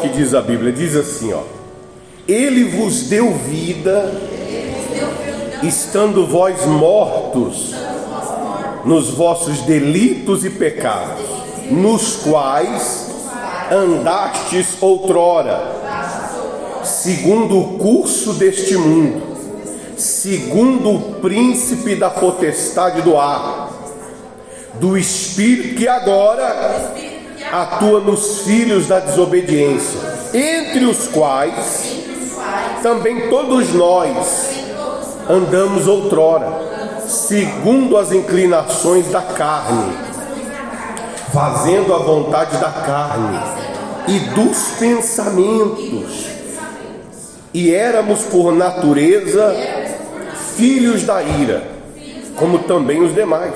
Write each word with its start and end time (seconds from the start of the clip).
que 0.00 0.08
diz 0.08 0.34
a 0.34 0.40
Bíblia, 0.40 0.72
diz 0.72 0.96
assim, 0.96 1.32
ó. 1.32 1.42
Ele 2.26 2.64
vos 2.64 3.04
deu 3.04 3.32
vida, 3.34 4.12
estando 5.62 6.26
vós 6.26 6.64
mortos 6.64 7.74
nos 8.84 9.10
vossos 9.10 9.60
delitos 9.62 10.44
e 10.44 10.50
pecados, 10.50 11.26
nos 11.70 12.16
quais 12.16 13.10
andastes 13.70 14.80
outrora, 14.80 15.60
segundo 16.84 17.58
o 17.58 17.78
curso 17.78 18.34
deste 18.34 18.76
mundo, 18.76 19.22
segundo 19.96 20.90
o 20.90 21.00
príncipe 21.20 21.94
da 21.94 22.10
potestade 22.10 23.02
do 23.02 23.18
ar, 23.18 23.70
do 24.74 24.96
espírito 24.96 25.74
que 25.76 25.86
agora 25.86 27.09
atua 27.52 28.00
nos 28.00 28.42
filhos 28.42 28.86
da 28.86 29.00
desobediência, 29.00 30.00
entre 30.32 30.84
os 30.84 31.08
quais 31.08 32.00
também 32.82 33.28
todos 33.28 33.72
nós 33.74 34.50
andamos 35.28 35.86
outrora, 35.86 37.00
segundo 37.06 37.96
as 37.96 38.12
inclinações 38.12 39.08
da 39.08 39.22
carne, 39.22 39.92
fazendo 41.32 41.94
a 41.94 41.98
vontade 41.98 42.56
da 42.58 42.70
carne 42.70 43.38
e 44.08 44.18
dos 44.34 44.58
pensamentos, 44.78 46.26
e 47.52 47.74
éramos 47.74 48.22
por 48.22 48.52
natureza 48.52 49.54
filhos 50.56 51.02
da 51.04 51.22
ira, 51.22 51.62
como 52.36 52.60
também 52.60 53.02
os 53.02 53.14
demais. 53.14 53.54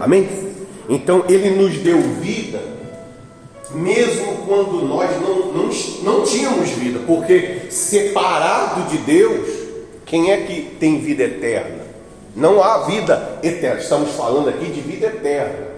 Amém? 0.00 0.28
Então 0.88 1.24
ele 1.28 1.50
nos 1.50 1.76
deu 1.78 2.00
vida, 2.00 2.75
mesmo 3.70 4.38
quando 4.46 4.84
nós 4.86 5.10
não, 5.20 5.52
não, 5.52 5.70
não 6.02 6.24
tínhamos 6.24 6.70
vida, 6.70 7.00
porque 7.06 7.62
separado 7.70 8.82
de 8.90 8.98
Deus, 8.98 9.48
quem 10.04 10.30
é 10.30 10.38
que 10.38 10.62
tem 10.78 11.00
vida 11.00 11.24
eterna? 11.24 11.84
Não 12.34 12.62
há 12.62 12.84
vida 12.84 13.38
eterna, 13.42 13.80
estamos 13.80 14.10
falando 14.12 14.48
aqui 14.48 14.66
de 14.66 14.80
vida 14.80 15.06
eterna, 15.06 15.68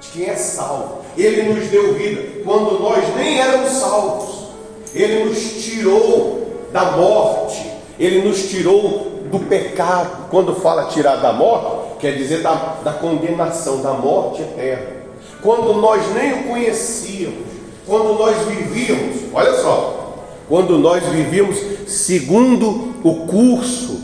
de 0.00 0.08
quem 0.08 0.28
é 0.28 0.36
salvo. 0.36 1.04
Ele 1.16 1.42
nos 1.52 1.68
deu 1.68 1.94
vida 1.94 2.42
quando 2.44 2.78
nós 2.78 3.04
nem 3.16 3.40
éramos 3.40 3.70
salvos, 3.72 4.48
ele 4.94 5.24
nos 5.24 5.64
tirou 5.64 6.68
da 6.72 6.92
morte, 6.92 7.70
ele 7.98 8.22
nos 8.26 8.48
tirou 8.48 9.22
do 9.30 9.40
pecado. 9.40 10.28
Quando 10.30 10.54
fala 10.54 10.86
tirar 10.86 11.16
da 11.16 11.32
morte, 11.32 11.98
quer 12.00 12.16
dizer 12.16 12.42
da, 12.42 12.54
da 12.82 12.92
condenação, 12.92 13.82
da 13.82 13.92
morte 13.92 14.42
eterna. 14.42 15.03
Quando 15.44 15.74
nós 15.74 16.02
nem 16.12 16.32
o 16.32 16.44
conhecíamos, 16.44 17.46
quando 17.86 18.18
nós 18.18 18.36
vivíamos, 18.48 19.32
olha 19.32 19.54
só, 19.62 20.24
quando 20.48 20.76
nós 20.76 21.04
vivíamos 21.04 21.56
segundo 21.86 22.94
o 23.04 23.26
curso 23.26 24.02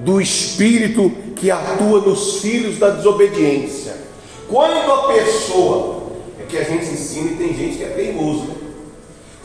do 0.00 0.20
Espírito 0.20 1.12
que 1.36 1.50
atua 1.50 2.00
nos 2.00 2.40
filhos 2.40 2.78
da 2.78 2.90
desobediência. 2.90 3.96
Quando 4.48 4.90
a 4.90 5.08
pessoa, 5.12 6.08
é 6.40 6.44
que 6.48 6.58
a 6.58 6.64
gente 6.64 6.86
ensina 6.86 7.30
e 7.30 7.36
tem 7.36 7.54
gente 7.54 7.76
que 7.76 7.84
é 7.84 7.88
teimoso, 7.88 8.46
né? 8.46 8.54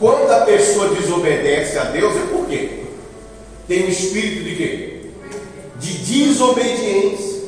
quando 0.00 0.28
a 0.32 0.40
pessoa 0.40 0.88
desobedece 0.88 1.78
a 1.78 1.84
Deus, 1.84 2.16
é 2.16 2.26
por 2.34 2.46
quê? 2.46 2.84
Tem 3.68 3.84
um 3.84 3.88
espírito 3.88 4.44
de 4.44 4.56
quê? 4.56 4.94
de 5.84 5.98
desobediência. 5.98 7.44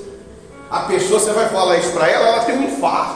A 0.71 0.81
pessoa, 0.81 1.19
você 1.19 1.33
vai 1.33 1.49
falar 1.49 1.79
isso 1.79 1.93
para 1.93 2.09
ela, 2.09 2.29
ela 2.29 2.45
tem 2.45 2.57
um 2.57 2.65
infarto. 2.65 3.16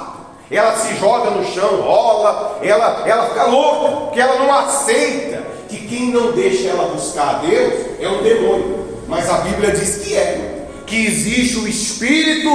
Ela 0.50 0.74
se 0.74 0.96
joga 0.96 1.30
no 1.30 1.44
chão, 1.44 1.80
rola, 1.80 2.58
ela, 2.62 3.04
ela 3.06 3.28
fica 3.28 3.44
louca, 3.44 3.96
porque 3.96 4.20
ela 4.20 4.36
não 4.36 4.52
aceita 4.52 5.44
que 5.68 5.86
quem 5.86 6.10
não 6.10 6.32
deixa 6.32 6.68
ela 6.68 6.88
buscar 6.88 7.36
a 7.36 7.38
Deus 7.38 7.72
é 8.00 8.08
um 8.08 8.22
demônio. 8.22 8.80
Mas 9.06 9.30
a 9.30 9.38
Bíblia 9.38 9.70
diz 9.70 9.98
que 9.98 10.16
é, 10.16 10.66
que 10.86 11.06
existe 11.06 11.58
o 11.58 11.68
espírito 11.68 12.50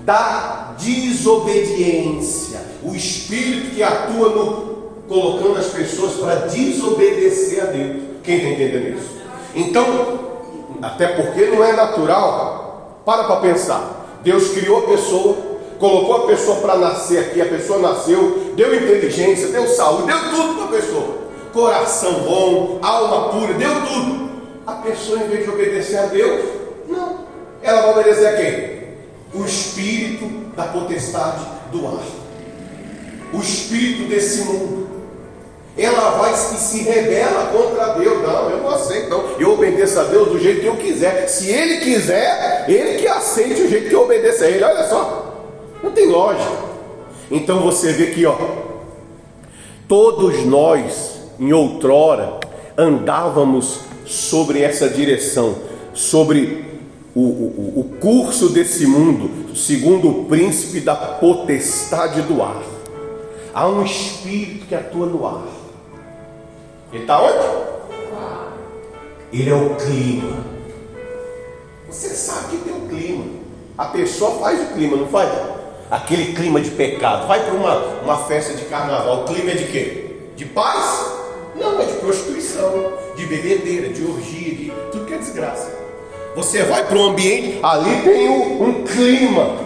da 0.00 0.74
desobediência, 0.78 2.60
o 2.82 2.94
espírito 2.94 3.74
que 3.74 3.82
atua 3.82 4.30
no 4.30 4.68
colocando 5.08 5.58
as 5.58 5.66
pessoas 5.66 6.14
para 6.14 6.46
desobedecer 6.46 7.62
a 7.62 7.66
Deus. 7.66 8.02
Quem 8.22 8.36
está 8.36 8.48
entendendo 8.48 8.98
isso? 8.98 9.18
Então, 9.54 9.84
até 10.82 11.08
porque 11.08 11.46
não 11.46 11.64
é 11.64 11.72
natural. 11.72 13.02
Para 13.04 13.24
para 13.24 13.36
pensar. 13.36 14.20
Deus 14.22 14.50
criou 14.50 14.80
a 14.80 14.88
pessoa, 14.88 15.36
colocou 15.78 16.24
a 16.24 16.26
pessoa 16.26 16.56
para 16.60 16.76
nascer 16.76 17.18
aqui, 17.18 17.40
a 17.40 17.46
pessoa 17.46 17.78
nasceu, 17.78 18.52
deu 18.54 18.74
inteligência, 18.74 19.48
deu 19.48 19.66
saúde, 19.66 20.06
deu 20.06 20.18
tudo 20.30 20.54
para 20.54 20.64
a 20.64 20.80
pessoa. 20.80 21.18
Coração 21.52 22.12
bom, 22.20 22.78
alma 22.82 23.30
pura, 23.30 23.54
deu 23.54 23.70
tudo. 23.86 24.28
A 24.66 24.72
pessoa, 24.72 25.20
em 25.20 25.28
vez 25.28 25.44
de 25.44 25.50
obedecer 25.50 25.98
a 25.98 26.06
Deus, 26.06 26.44
não. 26.88 27.26
Ela 27.62 27.80
vai 27.82 27.90
obedecer 27.92 28.26
a 28.26 28.36
quem? 28.36 28.78
O 29.34 29.44
espírito 29.44 30.26
da 30.54 30.64
potestade 30.64 31.44
do 31.72 31.86
ar. 31.86 32.04
O 33.32 33.38
espírito 33.38 34.08
desse 34.08 34.42
mundo 34.42 34.88
ela 35.78 36.10
vai 36.10 36.32
e 36.32 36.36
se 36.36 36.82
rebela 36.82 37.52
contra 37.52 37.94
Deus. 37.94 38.20
Não, 38.20 38.50
eu 38.50 38.58
não 38.58 38.70
aceito, 38.70 39.08
não. 39.08 39.24
Eu 39.38 39.52
obedeço 39.52 40.00
a 40.00 40.04
Deus 40.04 40.28
do 40.28 40.38
jeito 40.38 40.60
que 40.60 40.66
eu 40.66 40.76
quiser. 40.76 41.28
Se 41.28 41.48
Ele 41.48 41.78
quiser, 41.78 42.64
Ele 42.66 42.98
que 42.98 43.06
aceite 43.06 43.62
o 43.62 43.70
jeito 43.70 43.88
que 43.88 43.94
eu 43.94 44.02
obedeço 44.02 44.42
a 44.42 44.48
Ele. 44.48 44.64
Olha 44.64 44.88
só, 44.88 45.27
não 45.82 45.90
tem 45.92 46.08
lógica. 46.08 46.68
Então 47.30 47.60
você 47.60 47.92
vê 47.92 48.04
aqui, 48.04 48.26
ó. 48.26 48.36
Todos 49.86 50.44
nós, 50.44 51.20
em 51.38 51.52
outrora, 51.52 52.38
andávamos 52.76 53.80
sobre 54.04 54.62
essa 54.62 54.88
direção, 54.88 55.56
sobre 55.94 56.64
o, 57.14 57.20
o, 57.20 57.72
o 57.80 57.96
curso 58.00 58.50
desse 58.50 58.86
mundo, 58.86 59.54
segundo 59.56 60.08
o 60.08 60.24
príncipe 60.26 60.80
da 60.80 60.94
potestade 60.94 62.22
do 62.22 62.42
ar. 62.42 62.62
Há 63.52 63.66
um 63.68 63.82
espírito 63.82 64.66
que 64.66 64.74
atua 64.74 65.06
no 65.06 65.26
ar. 65.26 65.44
Ele 66.92 67.02
está 67.02 67.20
onde? 67.20 67.68
Ele 69.32 69.50
é 69.50 69.54
o 69.54 69.74
clima. 69.74 70.44
Você 71.88 72.08
sabe 72.10 72.56
que 72.56 72.64
tem 72.64 72.72
o 72.72 72.88
clima. 72.88 73.24
A 73.76 73.86
pessoa 73.86 74.38
faz 74.38 74.60
o 74.60 74.74
clima, 74.74 74.96
não 74.96 75.06
faz? 75.08 75.30
Aquele 75.90 76.34
clima 76.34 76.60
de 76.60 76.70
pecado. 76.70 77.26
Vai 77.26 77.42
para 77.44 77.54
uma, 77.54 77.74
uma 78.02 78.16
festa 78.24 78.54
de 78.54 78.64
carnaval. 78.66 79.22
O 79.22 79.24
clima 79.24 79.50
é 79.50 79.54
de 79.54 79.64
quê? 79.64 80.16
De 80.36 80.44
paz? 80.44 81.18
Não, 81.56 81.80
é 81.80 81.84
de 81.84 81.94
prostituição, 81.94 82.92
de 83.16 83.26
bebedeira, 83.26 83.88
de 83.88 84.04
orgia, 84.04 84.54
de 84.54 84.72
tudo 84.92 85.06
que 85.06 85.14
é 85.14 85.18
desgraça. 85.18 85.72
Você 86.36 86.62
vai 86.62 86.86
para 86.86 86.96
um 86.96 87.10
ambiente, 87.10 87.58
ali 87.62 88.02
tem 88.02 88.28
um, 88.28 88.62
um 88.62 88.84
clima, 88.84 89.56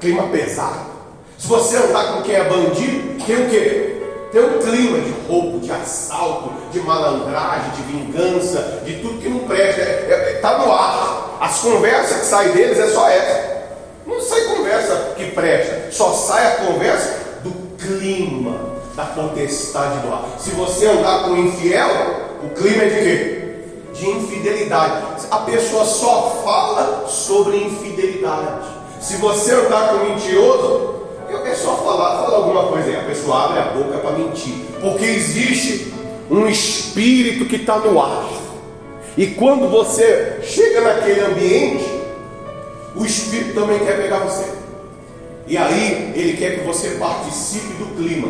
clima 0.00 0.22
pesado. 0.28 0.92
Se 1.36 1.46
você 1.48 1.76
andar 1.76 2.14
com 2.14 2.22
quem 2.22 2.36
é 2.36 2.44
bandido, 2.44 3.24
tem 3.26 3.44
o 3.44 3.50
quê? 3.50 3.96
Tem 4.32 4.42
um 4.42 4.58
clima 4.60 4.98
de 5.00 5.10
roubo, 5.28 5.58
de 5.58 5.70
assalto, 5.70 6.52
de 6.70 6.80
malandragem, 6.80 7.70
de 7.72 7.82
vingança, 7.82 8.80
de 8.82 8.94
tudo 9.02 9.20
que 9.20 9.28
não 9.28 9.40
presta. 9.40 9.82
Está 9.82 10.14
é, 10.14 10.32
é, 10.32 10.38
tá 10.40 10.58
no 10.58 10.72
ar. 10.72 11.38
As 11.40 11.58
conversas 11.58 12.20
que 12.20 12.26
saem 12.26 12.52
deles 12.52 12.78
é 12.78 12.86
só 12.86 13.08
essa. 13.10 13.62
Não 14.06 14.20
sai 14.20 14.40
conversa 14.42 14.96
presta, 15.32 15.90
só 15.90 16.12
sai 16.12 16.46
a 16.46 16.56
conversa 16.66 17.16
do 17.42 17.50
clima 17.76 18.72
da 18.94 19.04
potestade 19.04 20.06
do 20.06 20.12
ar. 20.12 20.24
Se 20.38 20.50
você 20.50 20.86
andar 20.86 21.24
com 21.24 21.36
infiel, 21.36 21.88
o 22.42 22.48
clima 22.50 22.82
é 22.82 22.88
de 22.88 22.94
quê? 22.96 23.42
De 23.94 24.10
infidelidade. 24.10 25.26
A 25.30 25.38
pessoa 25.38 25.84
só 25.84 26.42
fala 26.44 27.06
sobre 27.08 27.56
infidelidade. 27.56 28.66
Se 29.00 29.16
você 29.16 29.54
andar 29.54 29.90
com 29.90 30.04
mentiroso, 30.04 31.02
é 31.44 31.54
só 31.54 31.76
falar, 31.76 32.24
falar 32.24 32.36
alguma 32.36 32.66
coisa 32.66 32.88
aí. 32.88 32.96
A 32.96 33.04
pessoa 33.04 33.44
abre 33.44 33.58
a 33.58 33.62
boca 33.72 33.98
para 33.98 34.12
mentir. 34.12 34.54
Porque 34.80 35.04
existe 35.04 35.92
um 36.30 36.46
espírito 36.46 37.46
que 37.46 37.56
está 37.56 37.78
no 37.78 38.00
ar. 38.00 38.28
E 39.16 39.26
quando 39.28 39.68
você 39.68 40.38
chega 40.42 40.80
naquele 40.80 41.20
ambiente, 41.20 41.84
o 42.94 43.04
espírito 43.04 43.54
também 43.54 43.78
quer 43.80 44.00
pegar 44.00 44.18
você. 44.18 44.61
E 45.52 45.58
aí 45.58 46.14
ele 46.16 46.32
quer 46.38 46.58
que 46.58 46.66
você 46.66 46.92
participe 46.92 47.74
do 47.74 47.94
clima. 47.94 48.28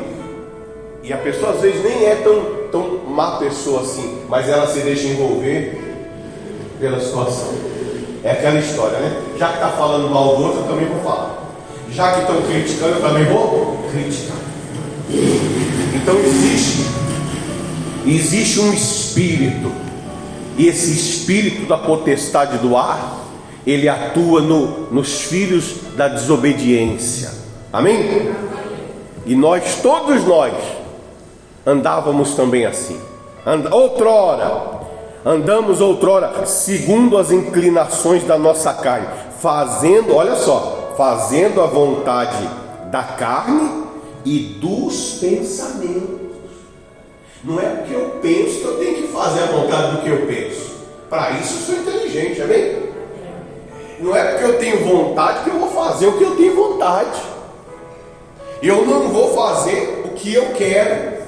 E 1.05 1.13
a 1.13 1.19
pessoa 1.19 1.53
às 1.53 1.61
vezes 1.61 1.81
nem 1.85 2.05
é 2.05 2.17
tão, 2.17 2.43
tão 2.73 2.99
má 3.07 3.37
pessoa 3.37 3.83
assim, 3.83 4.25
mas 4.29 4.49
ela 4.49 4.67
se 4.67 4.81
deixa 4.81 5.07
envolver 5.07 5.81
pela 6.81 6.99
situação. 6.99 7.55
É 8.25 8.33
aquela 8.33 8.59
história, 8.59 8.99
né? 8.99 9.23
Já 9.39 9.51
que 9.51 9.55
está 9.55 9.69
falando 9.69 10.11
mal 10.11 10.37
do 10.37 10.43
outro, 10.43 10.63
eu 10.63 10.67
também 10.67 10.87
vou 10.87 10.99
falar. 10.99 11.55
Já 11.93 12.13
que 12.13 12.21
estão 12.23 12.43
criticando, 12.43 12.97
eu 12.97 13.01
também 13.01 13.25
vou 13.27 13.79
criticar. 13.93 14.39
Então 15.95 16.19
existe, 16.19 16.87
existe 18.05 18.61
um 18.63 18.73
espírito, 18.73 19.71
e 20.59 20.67
esse 20.67 20.91
espírito 20.91 21.67
da 21.67 21.79
potestade 21.79 22.59
do 22.59 22.77
ar, 22.77 23.22
ele 23.67 23.89
atua 23.89 24.41
no, 24.41 24.91
nos 24.91 25.23
filhos 25.23 25.77
da 25.97 26.09
desobediência. 26.09 27.31
Amém? 27.73 28.33
E 29.25 29.35
nós, 29.35 29.81
todos 29.83 30.25
nós, 30.25 30.53
andávamos 31.65 32.35
também 32.35 32.67
assim. 32.67 33.01
And, 33.47 33.73
outrora, 33.73 34.81
andamos 35.25 35.81
outrora 35.81 36.45
segundo 36.47 37.17
as 37.17 37.31
inclinações 37.31 38.25
da 38.25 38.37
nossa 38.37 38.75
carne, 38.75 39.07
fazendo, 39.41 40.15
olha 40.15 40.37
só, 40.37 40.95
fazendo 40.97 41.61
a 41.61 41.67
vontade 41.67 42.49
da 42.91 43.03
carne 43.03 43.85
e 44.25 44.39
dos 44.61 45.19
pensamentos. 45.21 46.21
Não 47.45 47.59
é 47.59 47.65
porque 47.65 47.95
eu 47.95 48.19
penso 48.23 48.59
que 48.59 48.65
eu 48.65 48.79
tenho 48.79 48.95
que 48.97 49.09
fazer 49.09 49.43
a 49.43 49.47
vontade 49.47 49.97
do 49.97 50.03
que 50.03 50.09
eu 50.09 50.27
penso. 50.27 50.73
Para 51.09 51.31
isso 51.33 51.71
eu 51.71 51.75
sou 51.75 51.83
inteligente, 51.83 52.41
amém? 52.41 52.82
Não 54.03 54.17
é 54.17 54.33
porque 54.33 54.45
eu 54.45 54.59
tenho 54.59 54.85
vontade 54.85 55.45
que 55.45 55.51
eu 55.51 55.61
vou 55.61 55.71
fazer 55.71 56.09
o 56.09 56.19
que 56.19 56.25
eu 56.25 56.37
tenho 56.37 56.57
vontade. 56.57 57.23
Eu 58.61 58.85
não 58.85 59.09
vou 59.09 59.33
fazer 59.33 60.03
o 60.05 60.09
que 60.09 60.35
eu 60.35 60.47
quero. 60.55 61.23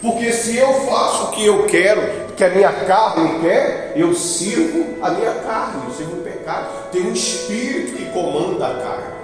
Porque 0.00 0.32
se 0.32 0.56
eu 0.56 0.72
faço 0.72 1.24
o 1.24 1.30
que 1.32 1.44
eu 1.44 1.66
quero, 1.66 2.00
que 2.36 2.44
a 2.44 2.50
minha 2.50 2.72
carne 2.72 3.40
quer, 3.40 3.92
eu 3.96 4.14
sirvo 4.14 5.02
a 5.02 5.10
minha 5.10 5.32
carne, 5.32 5.82
eu 5.88 5.94
sirvo 5.94 6.18
o 6.18 6.22
pecado. 6.22 6.68
Tem 6.92 7.02
um 7.02 7.12
espírito 7.12 7.96
que 7.96 8.04
comanda 8.12 8.64
a 8.64 8.74
carne. 8.74 9.18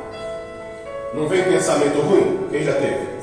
Não 1.15 1.29
vem 1.29 1.45
pensamento 1.45 2.01
ruim? 2.01 2.49
Quem 2.51 2.65
já 2.65 2.73
teve? 2.73 3.15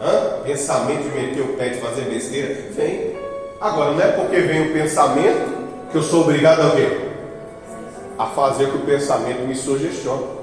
Hã? 0.00 0.42
Pensamento 0.44 1.02
de 1.02 1.08
meter 1.08 1.40
o 1.40 1.56
pé 1.56 1.70
de 1.70 1.80
fazer 1.80 2.02
besteira? 2.02 2.54
Vem. 2.70 3.16
Agora, 3.60 3.90
não 3.90 4.00
é 4.00 4.12
porque 4.12 4.36
vem 4.36 4.70
o 4.70 4.72
pensamento 4.72 5.58
que 5.90 5.96
eu 5.96 6.02
sou 6.04 6.20
obrigado 6.20 6.60
a 6.60 6.68
ver. 6.68 7.07
A 8.18 8.26
fazer 8.26 8.70
que 8.70 8.76
o 8.76 8.80
pensamento 8.80 9.46
me 9.46 9.54
sugestiona. 9.54 10.38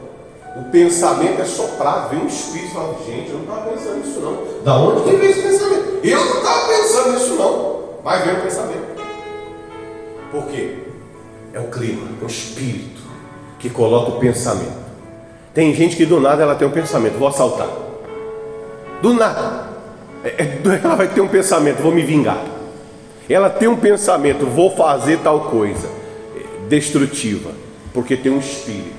O 0.56 0.64
pensamento 0.72 1.42
é 1.42 1.46
soprado, 1.46 2.10
vem 2.10 2.20
um 2.20 2.28
espírito 2.28 2.72
e 2.72 2.74
fala, 2.74 2.96
gente, 3.06 3.30
eu 3.30 3.40
não 3.40 3.44
estava 3.44 3.72
pensando 3.72 3.98
nisso 3.98 4.20
não. 4.22 4.64
Da 4.64 4.78
onde 4.78 5.04
que 5.04 5.16
vem 5.18 5.30
esse 5.30 5.42
pensamento? 5.42 6.00
Eu 6.02 6.26
não 6.26 6.38
estava 6.38 6.68
pensando 6.68 7.12
nisso 7.12 7.36
não. 7.36 7.76
Mas 8.04 8.24
vem 8.24 8.36
o 8.36 8.42
pensamento. 8.42 9.04
Por 10.32 10.46
quê? 10.48 10.78
É 11.54 11.60
o 11.60 11.64
clima, 11.66 12.08
é 12.22 12.24
o 12.24 12.28
espírito 12.28 13.02
que 13.60 13.70
coloca 13.70 14.12
o 14.12 14.20
pensamento. 14.20 14.86
Tem 15.54 15.74
gente 15.74 15.96
que 15.96 16.06
do 16.06 16.20
nada 16.20 16.44
ela 16.44 16.56
tem 16.56 16.68
um 16.68 16.72
pensamento, 16.72 17.18
vou 17.18 17.28
assaltar. 17.28 17.68
Do 19.02 19.14
nada. 19.14 19.70
É, 20.24 20.30
é 20.30 20.62
ela 20.84 20.96
vai 20.96 21.08
ter 21.08 21.22
um 21.22 21.28
pensamento, 21.28 21.82
vou 21.82 21.92
me 21.92 22.04
vingar. 22.04 22.42
Ela 23.30 23.50
tem 23.50 23.68
um 23.68 23.76
pensamento, 23.76 24.46
vou 24.46 24.76
fazer 24.76 25.20
tal 25.20 25.50
coisa 25.50 25.90
destrutiva, 26.68 27.52
porque 27.96 28.18
tem 28.18 28.32
um 28.32 28.40
espírito. 28.40 28.94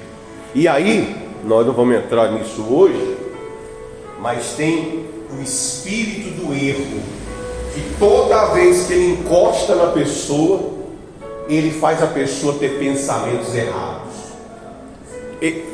E 0.54 0.66
aí, 0.66 1.14
nós 1.44 1.66
não 1.66 1.74
vamos 1.74 1.94
entrar 1.94 2.32
nisso 2.32 2.64
hoje, 2.68 3.18
mas 4.20 4.54
tem 4.56 5.04
o 5.38 5.42
espírito 5.42 6.30
do 6.40 6.54
erro, 6.54 7.00
que 7.74 7.82
toda 7.98 8.46
vez 8.54 8.86
que 8.86 8.94
ele 8.94 9.12
encosta 9.12 9.74
na 9.74 9.88
pessoa, 9.88 10.72
ele 11.46 11.70
faz 11.70 12.02
a 12.02 12.06
pessoa 12.06 12.54
ter 12.54 12.78
pensamentos 12.78 13.54
errados. 13.54 14.14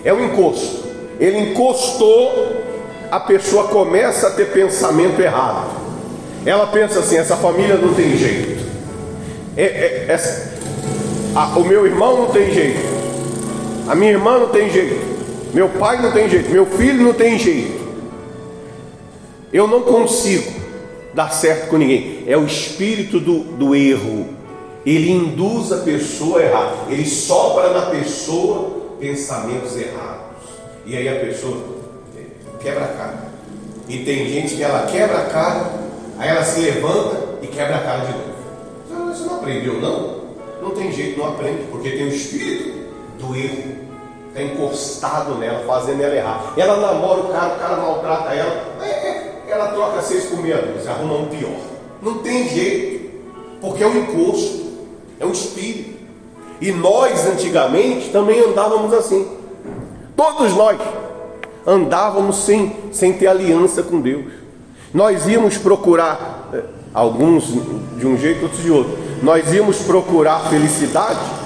É 0.05 0.13
um 0.13 0.25
encosto. 0.27 0.83
Ele 1.21 1.39
encostou, 1.39 2.61
a 3.09 3.21
pessoa 3.21 3.69
começa 3.69 4.27
a 4.27 4.31
ter 4.33 4.53
pensamento 4.53 5.21
errado. 5.21 5.71
Ela 6.45 6.67
pensa 6.67 6.99
assim: 6.99 7.17
essa 7.17 7.37
família 7.37 7.77
não 7.77 7.95
tem 7.95 8.17
jeito. 8.17 8.67
É, 9.57 9.63
é, 9.63 10.07
essa, 10.09 10.53
a, 11.37 11.47
o 11.57 11.65
meu 11.65 11.87
irmão 11.87 12.17
não 12.17 12.27
tem 12.27 12.53
jeito. 12.53 12.92
A 13.87 13.95
minha 13.95 14.13
irmã 14.13 14.39
não 14.39 14.49
tem 14.49 14.71
jeito. 14.71 15.13
Meu 15.53 15.69
pai 15.69 16.01
não 16.01 16.13
tem 16.13 16.29
jeito, 16.29 16.51
meu 16.51 16.65
filho 16.65 17.05
não 17.05 17.13
tem 17.13 17.39
jeito. 17.39 17.83
Eu 19.53 19.67
não 19.67 19.83
consigo 19.83 20.51
dar 21.13 21.31
certo 21.31 21.69
com 21.69 21.77
ninguém. 21.77 22.25
É 22.27 22.37
o 22.37 22.47
espírito 22.47 23.21
do, 23.21 23.41
do 23.41 23.75
erro. 23.75 24.29
Ele 24.87 25.11
induz 25.11 25.71
a 25.73 25.79
pessoa 25.79 26.41
a 26.41 26.43
errar. 26.43 26.75
Ele 26.89 27.05
sopra 27.05 27.71
na 27.71 27.87
pessoa 27.87 28.97
pensamentos 28.99 29.77
errados. 29.77 30.23
E 30.87 30.97
aí 30.97 31.09
a 31.09 31.21
pessoa 31.21 31.59
quebra 32.61 32.85
a 32.85 32.89
cara. 32.89 33.33
E 33.89 33.99
tem 33.99 34.27
gente 34.27 34.55
que 34.55 34.63
ela 34.63 34.87
quebra 34.87 35.19
a 35.19 35.27
cara, 35.27 35.73
aí 36.19 36.31
ela 36.31 36.45
se 36.45 36.61
levanta 36.61 37.39
e 37.43 37.47
quebra 37.47 37.77
a 37.77 37.81
cara 37.81 38.05
de 38.07 38.13
novo. 38.13 39.13
Você 39.13 39.25
não 39.25 39.37
aprendeu, 39.37 39.81
não? 39.81 40.23
Não 40.63 40.71
tem 40.71 40.91
jeito, 40.91 41.19
não 41.19 41.29
aprende, 41.29 41.65
porque 41.71 41.91
tem 41.91 42.05
o 42.05 42.09
espírito 42.09 42.82
do 43.23 43.37
erro 43.37 43.93
está 44.29 44.43
encostado 44.43 45.35
nela, 45.37 45.65
fazendo 45.67 46.03
ela 46.03 46.15
errar. 46.15 46.53
Ela 46.57 46.77
namora 46.79 47.21
o 47.21 47.29
cara, 47.29 47.55
o 47.55 47.59
cara 47.59 47.77
maltrata 47.77 48.35
ela, 48.35 48.77
é, 48.83 48.87
é, 48.87 49.43
ela 49.49 49.69
troca 49.69 50.03
seis 50.03 50.25
por 50.25 50.41
meia 50.41 50.59
dúzia, 50.59 50.91
arruma 50.91 51.15
um 51.15 51.27
pior. 51.27 51.61
Não 52.03 52.19
tem 52.19 52.49
jeito, 52.49 53.11
porque 53.61 53.85
é 53.85 53.87
um 53.87 53.97
encosto, 53.97 54.65
é 55.21 55.27
um 55.27 55.33
espírito. 55.33 55.93
E 56.61 56.73
nós 56.73 57.27
antigamente 57.27 58.11
também 58.11 58.41
andávamos 58.41 58.93
assim. 58.95 59.29
Todos 60.17 60.55
nós 60.55 60.79
andávamos 61.67 62.37
sem, 62.45 62.75
sem 62.93 63.13
ter 63.13 63.27
aliança 63.27 63.83
com 63.83 64.01
Deus. 64.01 64.25
Nós 64.95 65.27
íamos 65.27 65.59
procurar, 65.59 66.51
eh, 66.53 66.63
alguns 66.93 67.47
de 67.99 68.07
um 68.07 68.17
jeito, 68.17 68.45
outros 68.45 68.63
de 68.63 68.71
outro. 68.71 68.99
Nós 69.23 69.53
íamos 69.53 69.79
procurar 69.79 70.41
felicidade 70.51 71.42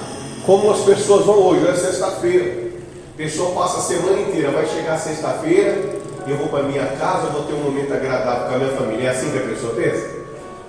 como 0.47 0.71
as 0.71 0.79
pessoas 0.79 1.25
vão 1.25 1.45
hoje, 1.45 1.65
hoje 1.65 1.71
é 1.71 1.75
sexta-feira. 1.75 2.67
A 3.13 3.17
pessoa 3.17 3.51
passa 3.51 3.79
a 3.79 3.81
semana 3.81 4.21
inteira, 4.21 4.49
vai 4.49 4.65
chegar 4.65 4.97
sexta-feira, 4.97 5.77
eu 6.25 6.37
vou 6.37 6.47
para 6.47 6.63
minha 6.63 6.85
casa, 6.85 7.27
vou 7.27 7.43
ter 7.43 7.53
um 7.53 7.63
momento 7.63 7.93
agradável 7.93 8.47
com 8.47 8.55
a 8.55 8.57
minha 8.57 8.71
família. 8.71 9.07
É 9.07 9.11
assim 9.11 9.29
que 9.29 9.39
a 9.39 9.41
pessoa 9.41 9.75
pensa? 9.75 10.09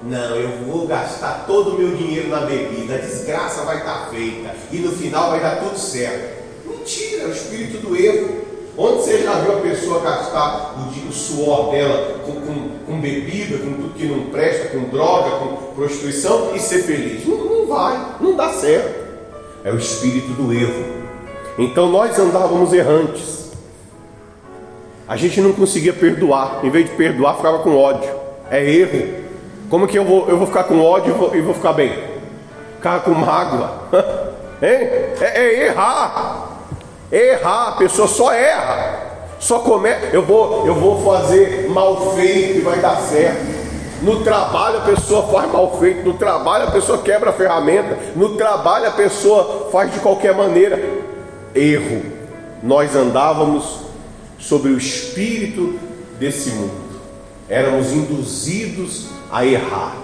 Não, 0.02 0.34
eu 0.34 0.48
vou 0.66 0.84
gastar 0.88 1.44
todo 1.46 1.70
o 1.70 1.78
meu 1.78 1.94
dinheiro 1.94 2.28
na 2.28 2.40
bebida, 2.40 2.96
a 2.96 2.98
desgraça 2.98 3.62
vai 3.62 3.78
estar 3.78 4.08
feita 4.10 4.52
e 4.72 4.78
no 4.78 4.90
final 4.90 5.30
vai 5.30 5.40
dar 5.40 5.60
tudo 5.60 5.78
certo. 5.78 6.42
Mentira, 6.66 7.22
é 7.22 7.26
o 7.26 7.30
espírito 7.30 7.78
do 7.78 7.96
erro. 7.96 8.48
Onde 8.76 9.02
você 9.02 9.22
já 9.22 9.34
viu 9.40 9.58
a 9.58 9.60
pessoa 9.60 10.00
gastar 10.00 10.74
o, 10.76 11.08
o 11.08 11.12
suor 11.12 11.70
dela 11.70 12.20
com, 12.24 12.32
com, 12.32 12.68
com, 12.86 13.00
bebida, 13.00 13.58
com 13.58 13.72
tudo 13.74 13.94
que 13.94 14.06
não 14.06 14.30
presta, 14.30 14.68
com 14.68 14.88
droga, 14.88 15.36
com 15.38 15.74
prostituição 15.74 16.54
e 16.54 16.58
ser 16.58 16.82
feliz? 16.82 17.26
Não, 17.26 17.36
não 17.36 17.66
vai, 17.66 18.16
não 18.20 18.36
dá 18.36 18.52
certo. 18.52 18.97
É 19.64 19.72
o 19.72 19.76
espírito 19.76 20.32
do 20.32 20.52
erro. 20.52 20.84
Então 21.58 21.90
nós 21.90 22.18
andávamos 22.18 22.72
errantes. 22.72 23.50
A 25.08 25.16
gente 25.16 25.40
não 25.40 25.52
conseguia 25.52 25.92
perdoar. 25.92 26.60
Em 26.62 26.70
vez 26.70 26.88
de 26.88 26.94
perdoar, 26.94 27.36
ficava 27.36 27.58
com 27.58 27.76
ódio. 27.76 28.10
É 28.50 28.62
erro. 28.62 29.24
Como 29.68 29.86
que 29.86 29.98
eu 29.98 30.04
vou, 30.04 30.28
eu 30.28 30.36
vou 30.36 30.46
ficar 30.46 30.64
com 30.64 30.80
ódio 30.80 31.12
e 31.12 31.16
vou, 31.16 31.30
vou 31.42 31.54
ficar 31.54 31.72
bem? 31.72 31.92
Ficar 32.76 33.00
com 33.00 33.10
mágoa. 33.12 33.88
É, 34.60 35.14
é 35.20 35.66
errar. 35.66 36.48
Errar. 37.12 37.68
A 37.68 37.72
pessoa 37.76 38.08
só 38.08 38.32
erra. 38.32 38.98
Só 39.38 39.60
começa. 39.60 40.06
Eu 40.06 40.22
vou, 40.22 40.66
eu 40.66 40.74
vou 40.74 41.00
fazer 41.04 41.68
mal 41.70 42.16
feito 42.16 42.58
e 42.58 42.60
vai 42.62 42.80
dar 42.80 42.96
certo. 42.96 43.57
No 44.00 44.22
trabalho 44.22 44.78
a 44.78 44.82
pessoa 44.82 45.26
faz 45.28 45.50
mal 45.50 45.78
feito, 45.78 46.04
no 46.04 46.14
trabalho 46.14 46.68
a 46.68 46.70
pessoa 46.70 46.98
quebra 46.98 47.30
a 47.30 47.32
ferramenta, 47.32 47.98
no 48.14 48.36
trabalho 48.36 48.86
a 48.86 48.92
pessoa 48.92 49.68
faz 49.72 49.92
de 49.92 49.98
qualquer 49.98 50.34
maneira 50.34 50.78
erro. 51.54 52.02
Nós 52.62 52.94
andávamos 52.94 53.80
sobre 54.38 54.70
o 54.70 54.78
espírito 54.78 55.78
desse 56.18 56.50
mundo. 56.50 56.88
Éramos 57.48 57.92
induzidos 57.92 59.08
a 59.32 59.44
errar, 59.44 59.96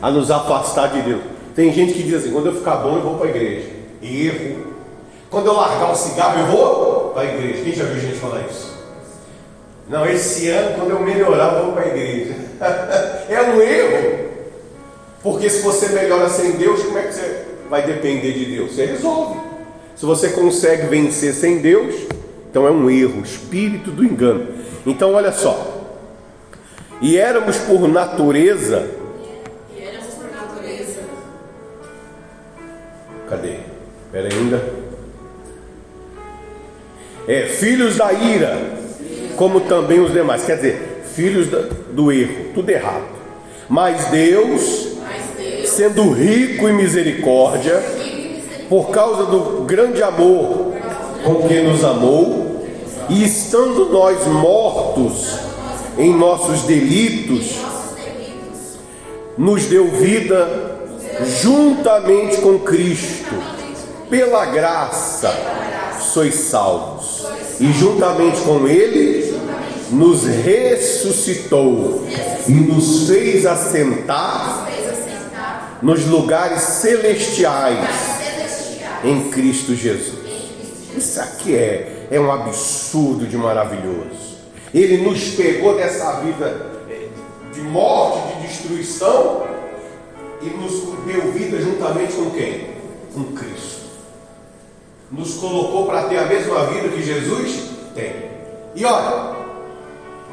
a 0.00 0.10
nos 0.10 0.30
afastar 0.30 0.88
de 0.92 1.02
Deus. 1.02 1.22
Tem 1.54 1.72
gente 1.72 1.94
que 1.94 2.02
diz 2.04 2.14
assim: 2.14 2.30
quando 2.30 2.46
eu 2.46 2.54
ficar 2.54 2.76
bom, 2.76 2.96
eu 2.96 3.02
vou 3.02 3.16
para 3.16 3.26
a 3.26 3.30
igreja. 3.30 3.68
Erro. 4.00 4.66
Quando 5.28 5.46
eu 5.46 5.54
largar 5.54 5.90
o 5.90 5.94
cigarro, 5.94 6.38
eu 6.40 6.46
vou 6.46 7.10
para 7.10 7.22
a 7.22 7.24
igreja. 7.24 7.64
Quem 7.64 7.72
já 7.72 7.84
viu 7.84 8.00
gente 8.00 8.18
falar 8.18 8.42
isso? 8.48 8.78
Não, 9.88 10.06
esse 10.06 10.48
ano, 10.50 10.76
quando 10.76 10.90
eu 10.90 11.00
melhorar, 11.00 11.54
eu 11.54 11.64
vou 11.64 11.72
para 11.72 11.84
a 11.84 11.86
igreja. 11.88 12.34
é 13.28 13.42
um 13.42 13.60
erro. 13.60 14.28
Porque 15.22 15.50
se 15.50 15.62
você 15.62 15.88
melhora 15.88 16.28
sem 16.28 16.52
Deus, 16.52 16.82
como 16.82 16.98
é 16.98 17.02
que 17.02 17.14
você 17.14 17.44
vai 17.68 17.82
depender 17.86 18.32
de 18.32 18.44
Deus? 18.46 18.72
Você 18.72 18.86
resolve. 18.86 19.40
Se 19.96 20.06
você 20.06 20.30
consegue 20.30 20.86
vencer 20.86 21.34
sem 21.34 21.58
Deus, 21.58 21.94
então 22.50 22.66
é 22.66 22.70
um 22.70 22.88
erro, 22.88 23.22
espírito 23.22 23.90
do 23.90 24.04
engano. 24.04 24.46
Então 24.86 25.12
olha 25.14 25.32
só. 25.32 25.76
E 27.00 27.18
éramos 27.18 27.56
por 27.58 27.88
natureza. 27.88 28.88
E 29.76 29.82
éramos 29.82 30.14
por 30.14 30.30
natureza. 30.30 31.00
Cadê? 33.28 33.56
Espera 34.06 34.28
ainda. 34.32 34.88
É, 37.26 37.42
filhos 37.46 37.96
da 37.96 38.12
ira, 38.12 38.56
como 39.36 39.60
também 39.62 40.00
os 40.00 40.12
demais. 40.12 40.44
Quer 40.44 40.56
dizer, 40.56 41.02
filhos 41.14 41.48
do 41.90 42.10
erro, 42.10 42.52
tudo 42.54 42.70
errado. 42.70 43.17
Mas 43.68 44.06
Deus, 44.06 44.88
sendo 45.66 46.10
rico 46.10 46.68
em 46.68 46.72
misericórdia, 46.72 47.82
por 48.68 48.90
causa 48.90 49.24
do 49.24 49.64
grande 49.64 50.02
amor 50.02 50.72
com 51.24 51.46
que 51.46 51.60
nos 51.60 51.84
amou, 51.84 52.66
e 53.10 53.24
estando 53.24 53.90
nós 53.90 54.26
mortos 54.26 55.38
em 55.98 56.14
nossos 56.14 56.62
delitos, 56.62 57.56
nos 59.36 59.66
deu 59.66 59.88
vida 59.90 60.78
juntamente 61.42 62.38
com 62.38 62.58
Cristo. 62.58 63.34
Pela 64.08 64.46
graça 64.46 65.30
sois 66.00 66.34
salvos. 66.34 67.26
E 67.60 67.72
juntamente 67.72 68.40
com 68.42 68.66
Ele 68.66 69.36
nos 69.90 70.24
ressuscitou 70.24 72.04
e 72.48 72.52
nos 72.52 73.06
fez 73.06 73.44
assentar 73.44 74.66
nos 75.82 76.06
lugares 76.06 76.62
celestiais 76.62 77.88
em 79.04 79.30
Cristo 79.30 79.74
Jesus. 79.74 80.18
Isso 80.96 81.20
aqui 81.20 81.54
é, 81.54 82.08
é 82.10 82.18
um 82.18 82.32
absurdo 82.32 83.26
de 83.26 83.36
maravilhoso. 83.36 84.38
Ele 84.72 84.98
nos 84.98 85.34
pegou 85.34 85.76
dessa 85.76 86.20
vida 86.20 86.66
de 87.52 87.60
morte, 87.60 88.40
de 88.40 88.46
destruição 88.48 89.46
e 90.40 90.46
nos 90.46 90.72
deu 91.06 91.30
vida 91.32 91.60
juntamente 91.60 92.14
com 92.14 92.30
quem? 92.30 92.70
Com 93.14 93.24
Cristo. 93.32 93.88
Nos 95.12 95.34
colocou 95.34 95.86
para 95.86 96.04
ter 96.04 96.18
a 96.18 96.26
mesma 96.26 96.66
vida 96.66 96.88
que 96.88 97.02
Jesus 97.02 97.70
tem. 97.94 98.28
E 98.74 98.84
olha, 98.84 99.37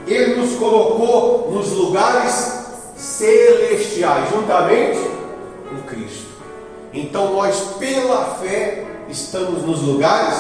Ele 0.08 0.36
nos 0.36 0.56
colocou 0.56 1.52
nos 1.52 1.72
lugares 1.72 2.66
celestiais, 2.96 4.30
juntamente 4.30 5.00
com 5.70 5.82
Cristo. 5.88 6.36
Então 6.94 7.34
nós, 7.34 7.60
pela 7.80 8.36
fé, 8.36 8.86
estamos 9.10 9.64
nos 9.64 9.82
lugares 9.82 10.36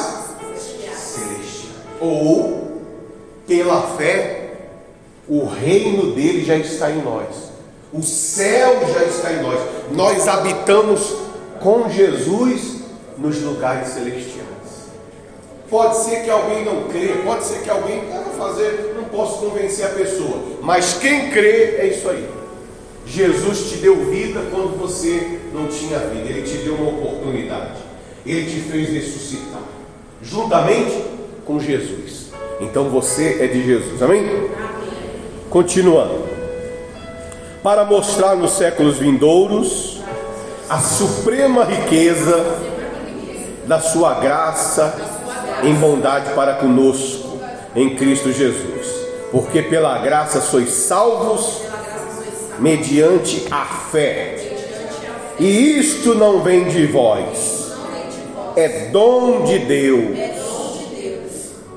celestiais. 0.55 1.65
Ou, 1.99 2.81
pela 3.47 3.81
fé, 3.97 4.51
o 5.27 5.45
reino 5.45 6.13
dele 6.13 6.45
já 6.45 6.55
está 6.55 6.91
em 6.91 7.01
nós. 7.01 7.45
O 7.91 8.01
céu 8.01 8.81
já 8.93 9.03
está 9.03 9.33
em 9.33 9.41
nós. 9.41 9.59
Nós 9.91 10.27
habitamos 10.27 11.15
com 11.61 11.89
Jesus 11.89 12.81
nos 13.17 13.41
lugares 13.41 13.89
celestiais. 13.89 14.45
Pode 15.69 15.97
ser 15.97 16.23
que 16.23 16.29
alguém 16.29 16.63
não 16.63 16.83
crê, 16.83 17.21
pode 17.25 17.43
ser 17.43 17.61
que 17.61 17.69
alguém 17.69 18.01
queira 18.01 18.25
fazer, 18.37 18.94
posso 19.15 19.39
convencer 19.39 19.85
a 19.85 19.89
pessoa. 19.89 20.43
Mas 20.61 20.95
quem 20.95 21.29
crê 21.31 21.77
é 21.77 21.87
isso 21.87 22.09
aí. 22.09 22.27
Jesus 23.05 23.69
te 23.69 23.77
deu 23.77 24.05
vida 24.05 24.41
quando 24.51 24.77
você 24.77 25.39
não 25.53 25.67
tinha 25.67 25.99
vida, 25.99 26.29
Ele 26.29 26.41
te 26.41 26.57
deu 26.57 26.73
uma 26.73 26.89
oportunidade, 26.89 27.77
Ele 28.25 28.49
te 28.49 28.59
fez 28.61 28.89
ressuscitar, 28.89 29.61
juntamente 30.21 31.03
com 31.45 31.59
Jesus. 31.59 32.31
Então 32.59 32.89
você 32.89 33.37
é 33.41 33.47
de 33.47 33.63
Jesus, 33.63 34.01
amém? 34.01 34.49
Continuando, 35.49 36.25
para 37.61 37.85
mostrar 37.85 38.35
nos 38.35 38.51
séculos 38.51 38.97
vindouros 38.97 40.01
a 40.67 40.79
suprema 40.79 41.63
riqueza 41.63 42.43
da 43.67 43.79
Sua 43.79 44.15
graça 44.15 44.95
em 45.63 45.73
bondade 45.75 46.33
para 46.33 46.55
conosco 46.55 47.39
em 47.75 47.95
Cristo 47.95 48.31
Jesus, 48.31 48.74
porque 49.35 49.61
pela 49.61 49.97
graça 49.97 50.39
sois 50.39 50.69
salvos 50.69 51.59
mediante 52.57 53.45
a 53.51 53.65
fé. 53.65 54.37
E 55.37 55.77
isto 55.77 56.15
não 56.15 56.39
vem 56.41 56.69
de 56.69 56.87
vós, 56.87 57.73
é 58.55 58.87
dom 58.93 59.43
de 59.43 59.59
Deus, 59.59 60.17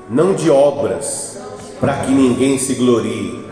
não 0.09 0.33
de 0.33 0.49
obras, 0.49 1.37
para 1.81 1.95
que 1.95 2.11
ninguém 2.11 2.57
se 2.57 2.75
glorie, 2.75 3.45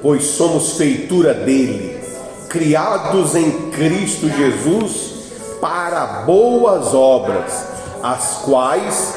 pois 0.00 0.24
somos 0.24 0.78
feitura 0.78 1.34
dele, 1.34 2.00
criados 2.48 3.34
em 3.34 3.68
Cristo 3.70 4.30
Jesus 4.30 5.12
para 5.60 6.22
boas 6.24 6.94
obras, 6.94 7.66
as 8.02 8.38
quais 8.46 9.14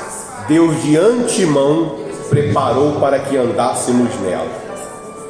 Deus 0.50 0.84
de 0.84 0.98
antemão 0.98 2.07
preparou 2.29 3.00
para 3.00 3.19
que 3.19 3.38
andássemos 3.38 4.13
nela. 4.22 4.50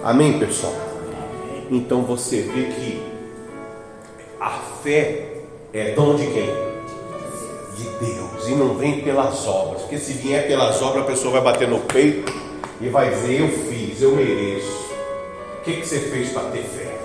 Amém, 0.03 0.39
pessoal? 0.39 0.73
Então 1.69 2.01
você 2.01 2.41
vê 2.41 2.63
que 2.63 3.01
a 4.39 4.51
fé 4.83 5.27
é 5.73 5.91
dom 5.91 6.15
de 6.15 6.27
quem? 6.27 6.49
De 7.75 8.05
Deus. 8.05 8.47
E 8.47 8.55
não 8.55 8.75
vem 8.75 9.01
pelas 9.01 9.47
obras. 9.47 9.81
Porque 9.81 9.97
se 9.97 10.13
vier 10.13 10.47
pelas 10.47 10.81
obras, 10.81 11.03
a 11.03 11.07
pessoa 11.07 11.33
vai 11.33 11.41
bater 11.41 11.67
no 11.67 11.79
peito 11.79 12.31
e 12.79 12.89
vai 12.89 13.09
dizer: 13.09 13.41
Eu 13.41 13.49
fiz, 13.49 14.01
eu 14.01 14.15
mereço. 14.15 14.87
O 15.59 15.63
que, 15.63 15.73
que 15.81 15.87
você 15.87 15.99
fez 15.99 16.29
para 16.29 16.43
ter 16.43 16.63
fé? 16.63 16.95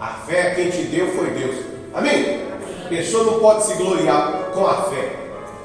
A 0.00 0.06
fé 0.26 0.54
quem 0.54 0.70
te 0.70 0.82
deu 0.84 1.08
foi 1.08 1.30
Deus. 1.30 1.56
Amém? 1.92 2.42
A 2.86 2.88
pessoa 2.88 3.24
não 3.24 3.38
pode 3.40 3.66
se 3.66 3.74
gloriar 3.74 4.50
com 4.54 4.66
a 4.66 4.82
fé. 4.84 5.12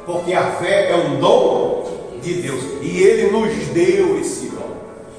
Porque 0.06 0.34
a 0.34 0.52
fé 0.52 0.92
é 0.92 0.96
um 0.96 1.20
dom 1.20 1.83
de 2.24 2.42
Deus. 2.42 2.64
E 2.82 3.02
Ele 3.02 3.32
nos 3.32 3.54
deu 3.68 4.20
esse 4.20 4.48
dom. 4.48 4.74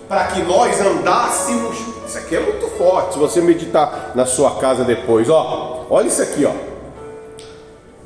Para 0.08 0.26
que 0.28 0.42
nós 0.42 0.80
andássemos 0.80 1.76
isso 2.06 2.18
aqui 2.18 2.37
é 2.37 2.40
muito 2.40 2.66
forte. 2.76 3.14
Se 3.14 3.18
você 3.18 3.40
meditar 3.40 4.12
na 4.14 4.26
sua 4.26 4.56
casa 4.56 4.84
depois, 4.84 5.28
ó, 5.30 5.87
olha 5.88 6.06
isso 6.06 6.23
aqui, 6.23 6.44
ó. 6.44 6.52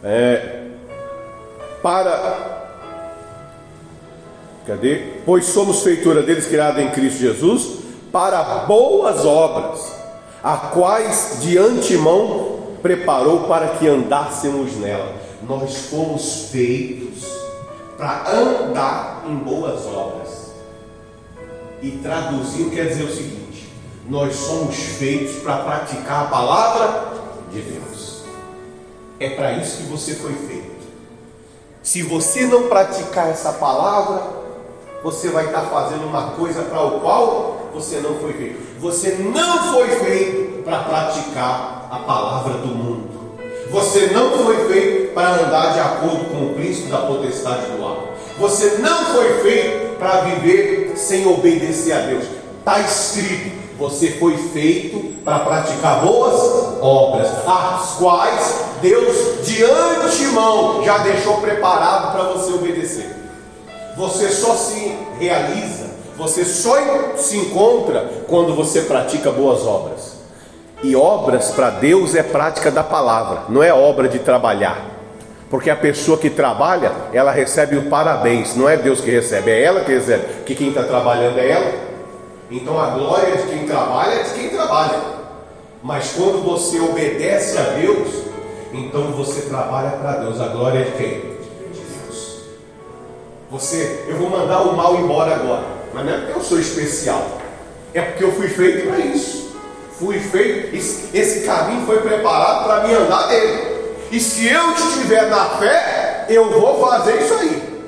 É, 0.04 0.66
para 1.82 2.58
Cadê? 4.66 5.02
Pois 5.24 5.46
somos 5.46 5.82
feitura 5.82 6.22
deles 6.22 6.46
criada 6.46 6.82
em 6.82 6.90
Cristo 6.90 7.20
Jesus 7.20 7.78
para 8.12 8.42
boas 8.66 9.24
obras, 9.24 9.80
a 10.42 10.56
quais 10.56 11.38
de 11.40 11.56
antemão 11.56 12.58
preparou 12.82 13.44
para 13.44 13.68
que 13.68 13.88
andássemos 13.88 14.76
nela. 14.76 15.14
Nós 15.42 15.88
fomos 15.88 16.50
feitos 16.50 17.37
para 17.98 18.30
andar 18.30 19.24
em 19.26 19.34
boas 19.34 19.84
obras. 19.86 20.52
E 21.82 21.90
traduzindo 21.90 22.70
quer 22.70 22.86
dizer 22.86 23.02
o 23.04 23.14
seguinte: 23.14 23.72
nós 24.08 24.34
somos 24.36 24.76
feitos 24.76 25.42
para 25.42 25.58
praticar 25.58 26.24
a 26.24 26.28
palavra 26.28 27.12
de 27.50 27.60
Deus. 27.60 28.22
É 29.20 29.30
para 29.30 29.52
isso 29.54 29.78
que 29.78 29.82
você 29.84 30.14
foi 30.14 30.32
feito. 30.32 30.78
Se 31.82 32.02
você 32.02 32.46
não 32.46 32.68
praticar 32.68 33.28
essa 33.28 33.52
palavra, 33.54 34.22
você 35.02 35.28
vai 35.30 35.46
estar 35.46 35.62
fazendo 35.62 36.06
uma 36.06 36.32
coisa 36.32 36.62
para 36.62 36.82
o 36.82 37.00
qual 37.00 37.70
você 37.72 37.98
não 37.98 38.14
foi 38.16 38.32
feito. 38.32 38.80
Você 38.80 39.10
não 39.14 39.72
foi 39.72 39.88
feito 39.88 40.62
para 40.62 40.84
praticar 40.84 41.88
a 41.90 41.98
palavra 42.00 42.54
do 42.54 42.68
mundo. 42.68 43.08
Você 43.70 44.08
não 44.08 44.44
foi 44.44 44.68
feito 44.68 45.07
para 45.14 45.44
andar 45.44 45.72
de 45.72 45.80
acordo 45.80 46.24
com 46.26 46.46
o 46.46 46.54
príncipe 46.54 46.88
da 46.88 46.98
potestade 46.98 47.66
do 47.66 47.84
ar. 47.84 47.96
Você 48.38 48.78
não 48.78 49.06
foi 49.06 49.40
feito 49.40 49.98
para 49.98 50.20
viver 50.20 50.92
sem 50.96 51.26
obedecer 51.26 51.92
a 51.92 52.00
Deus. 52.00 52.24
Está 52.60 52.80
escrito: 52.80 53.58
você 53.78 54.12
foi 54.12 54.36
feito 54.36 55.22
para 55.24 55.40
praticar 55.40 56.00
boas 56.00 56.78
obras, 56.80 57.28
as 57.46 57.96
quais 57.98 58.64
Deus 58.80 59.46
de 59.46 59.64
antemão 59.64 60.82
já 60.84 60.98
deixou 60.98 61.38
preparado 61.38 62.12
para 62.12 62.24
você 62.24 62.52
obedecer. 62.52 63.16
Você 63.96 64.28
só 64.30 64.54
se 64.54 64.96
realiza, 65.18 65.90
você 66.16 66.44
só 66.44 66.76
se 67.16 67.36
encontra 67.36 68.24
quando 68.28 68.54
você 68.54 68.82
pratica 68.82 69.30
boas 69.30 69.66
obras. 69.66 70.18
E 70.82 70.94
obras 70.94 71.50
para 71.50 71.70
Deus 71.70 72.14
é 72.14 72.22
prática 72.22 72.70
da 72.70 72.84
palavra, 72.84 73.44
não 73.48 73.62
é 73.62 73.72
obra 73.72 74.08
de 74.08 74.20
trabalhar. 74.20 74.97
Porque 75.50 75.70
a 75.70 75.76
pessoa 75.76 76.18
que 76.18 76.28
trabalha, 76.28 76.92
ela 77.12 77.32
recebe 77.32 77.76
o 77.76 77.88
parabéns, 77.88 78.54
não 78.54 78.68
é 78.68 78.76
Deus 78.76 79.00
que 79.00 79.10
recebe, 79.10 79.50
é 79.50 79.62
ela 79.62 79.80
que 79.80 79.92
recebe. 79.92 80.44
Que 80.44 80.54
quem 80.54 80.68
está 80.68 80.82
trabalhando 80.82 81.38
é 81.38 81.50
ela. 81.50 81.72
Então 82.50 82.78
a 82.78 82.90
glória 82.90 83.36
de 83.36 83.42
quem 83.44 83.66
trabalha 83.66 84.14
é 84.14 84.22
de 84.24 84.30
quem 84.30 84.50
trabalha. 84.50 85.00
Mas 85.82 86.12
quando 86.12 86.44
você 86.44 86.78
obedece 86.80 87.56
a 87.56 87.62
Deus, 87.62 88.08
então 88.72 89.12
você 89.12 89.42
trabalha 89.42 89.90
para 89.90 90.16
Deus. 90.16 90.40
A 90.40 90.48
glória 90.48 90.80
é 90.80 90.82
de 90.82 90.92
quem? 90.92 91.08
De 91.72 91.80
Deus. 91.80 92.42
Você, 93.50 94.04
eu 94.06 94.16
vou 94.16 94.28
mandar 94.28 94.62
o 94.62 94.76
mal 94.76 94.96
embora 94.96 95.34
agora, 95.34 95.64
mas 95.94 96.04
não 96.04 96.12
é 96.12 96.18
porque 96.18 96.38
eu 96.38 96.42
sou 96.42 96.60
especial, 96.60 97.38
é 97.94 98.02
porque 98.02 98.24
eu 98.24 98.32
fui 98.32 98.48
feito 98.48 98.86
para 98.86 98.98
isso. 98.98 99.56
Fui 99.98 100.18
feito, 100.18 100.76
esse, 100.76 101.16
esse 101.16 101.46
caminho 101.46 101.86
foi 101.86 102.00
preparado 102.02 102.64
para 102.64 102.86
mim 102.86 102.94
andar 102.94 103.28
nele. 103.28 103.77
E 104.10 104.20
se 104.20 104.48
eu 104.48 104.72
estiver 104.72 105.28
na 105.28 105.44
fé, 105.44 106.26
eu 106.28 106.50
vou 106.50 106.86
fazer 106.86 107.20
isso 107.20 107.34
aí. 107.34 107.78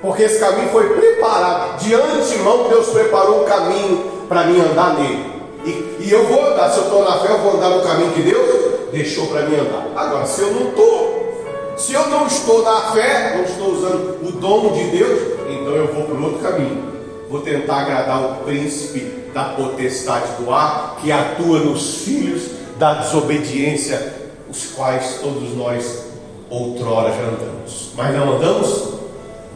Porque 0.00 0.24
esse 0.24 0.40
caminho 0.40 0.70
foi 0.70 0.88
preparado. 0.94 1.78
De 1.78 1.94
antemão, 1.94 2.68
Deus 2.68 2.88
preparou 2.88 3.42
o 3.42 3.44
caminho 3.44 4.12
para 4.28 4.44
mim 4.44 4.60
andar 4.60 4.94
nele. 4.94 5.32
E, 5.64 6.06
e, 6.06 6.10
eu 6.10 6.26
vou 6.26 6.44
andar, 6.44 6.70
se 6.70 6.78
eu 6.78 6.84
estou 6.84 7.04
na 7.04 7.18
fé, 7.18 7.32
eu 7.32 7.38
vou 7.38 7.56
andar 7.56 7.70
no 7.70 7.82
caminho 7.82 8.12
que 8.12 8.22
Deus 8.22 8.90
deixou 8.90 9.28
para 9.28 9.42
mim 9.42 9.56
andar. 9.56 9.86
Agora, 9.94 10.26
se 10.26 10.40
eu 10.40 10.50
não 10.52 10.70
estou, 10.70 11.74
se 11.76 11.92
eu 11.92 12.08
não 12.08 12.26
estou 12.26 12.64
na 12.64 12.92
fé, 12.92 13.36
não 13.36 13.44
estou 13.44 13.72
usando 13.72 14.18
o 14.26 14.32
dom 14.32 14.72
de 14.72 14.84
Deus, 14.90 15.20
então 15.48 15.72
eu 15.72 15.86
vou 15.94 16.04
por 16.04 16.20
outro 16.20 16.38
caminho. 16.40 16.90
Vou 17.30 17.40
tentar 17.40 17.82
agradar 17.82 18.24
o 18.24 18.34
príncipe 18.44 19.30
da 19.32 19.44
potestade 19.44 20.32
do 20.38 20.52
ar, 20.52 20.96
que 21.00 21.12
atua 21.12 21.60
nos 21.60 22.02
filhos 22.02 22.50
da 22.76 22.94
desobediência, 22.94 24.21
os 24.52 24.66
quais 24.72 25.18
todos 25.22 25.56
nós 25.56 26.04
outrora 26.50 27.10
já 27.10 27.22
andamos. 27.22 27.92
Mas 27.96 28.14
não 28.14 28.32
andamos 28.34 28.92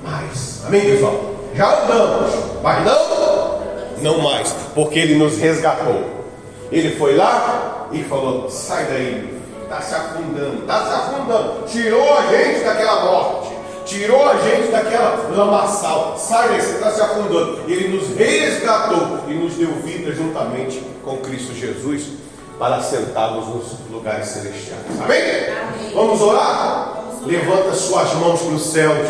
mais. 0.03 0.65
Amém, 0.67 0.81
pessoal? 0.81 1.21
Já 1.55 1.85
andamos, 1.85 2.33
mas 2.63 2.85
não, 2.85 3.61
não 4.01 4.19
mais, 4.23 4.55
porque 4.75 4.99
Ele 4.99 5.17
nos 5.17 5.37
resgatou. 5.37 6.03
Ele 6.73 6.97
foi 6.97 7.15
lá 7.15 7.89
e 7.93 8.03
falou: 8.05 8.49
sai 8.49 8.87
daí, 8.87 9.39
está 9.65 9.83
se 9.83 9.95
afundando, 9.95 10.61
está 10.63 10.87
se 10.87 10.95
afundando. 10.95 11.67
Tirou 11.67 12.17
a 12.17 12.23
gente 12.35 12.65
daquela 12.65 13.05
morte, 13.05 13.53
tirou 13.85 14.27
a 14.27 14.39
gente 14.39 14.69
daquela 14.69 15.29
lamaçal. 15.31 16.17
Sai 16.19 16.49
daí, 16.49 16.63
você 16.63 16.77
está 16.77 16.91
se 16.91 17.03
afundando. 17.03 17.61
Ele 17.69 17.89
nos 17.89 18.17
resgatou 18.17 19.21
e 19.29 19.35
nos 19.35 19.55
deu 19.57 19.73
vida 19.75 20.11
juntamente 20.13 20.83
com 21.05 21.19
Cristo 21.19 21.55
Jesus 21.55 22.26
para 22.59 22.83
sentarmos 22.83 23.47
nos 23.49 23.91
lugares 23.91 24.29
celestiais. 24.29 24.81
Amém? 25.03 25.21
Amém. 25.21 25.93
Vamos 25.95 26.21
orar? 26.21 27.05
Levanta 27.25 27.73
suas 27.75 28.13
mãos 28.15 28.41
para 28.41 28.55
os 28.55 28.63
céus 28.67 29.09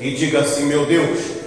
e 0.00 0.10
diga 0.12 0.40
assim: 0.40 0.64
Meu 0.64 0.86
Deus. 0.86 1.38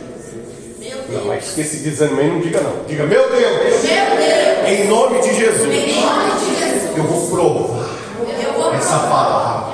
Não, 1.10 1.25
mas 1.25 1.48
esqueci 1.48 1.78
de 1.78 1.90
desanimar, 1.90 2.25
não 2.25 2.40
diga 2.40 2.62
não. 2.62 2.86
Diga, 2.88 3.06
meu 3.06 3.30
Deus. 3.30 3.62
Meu 3.62 3.82
Deus. 3.82 4.70
Em 4.70 4.88
nome 4.88 5.20
de 5.20 5.36
Jesus. 5.36 5.74
Em 5.74 6.01
nome 6.01 6.40
de 6.40 6.60
Jesus. 6.60 6.98
Eu 6.98 7.04
vou 7.04 7.30
provar 7.30 8.01
eu 8.44 8.54
vou 8.54 8.74
essa 8.74 9.00
palavra. 9.00 9.74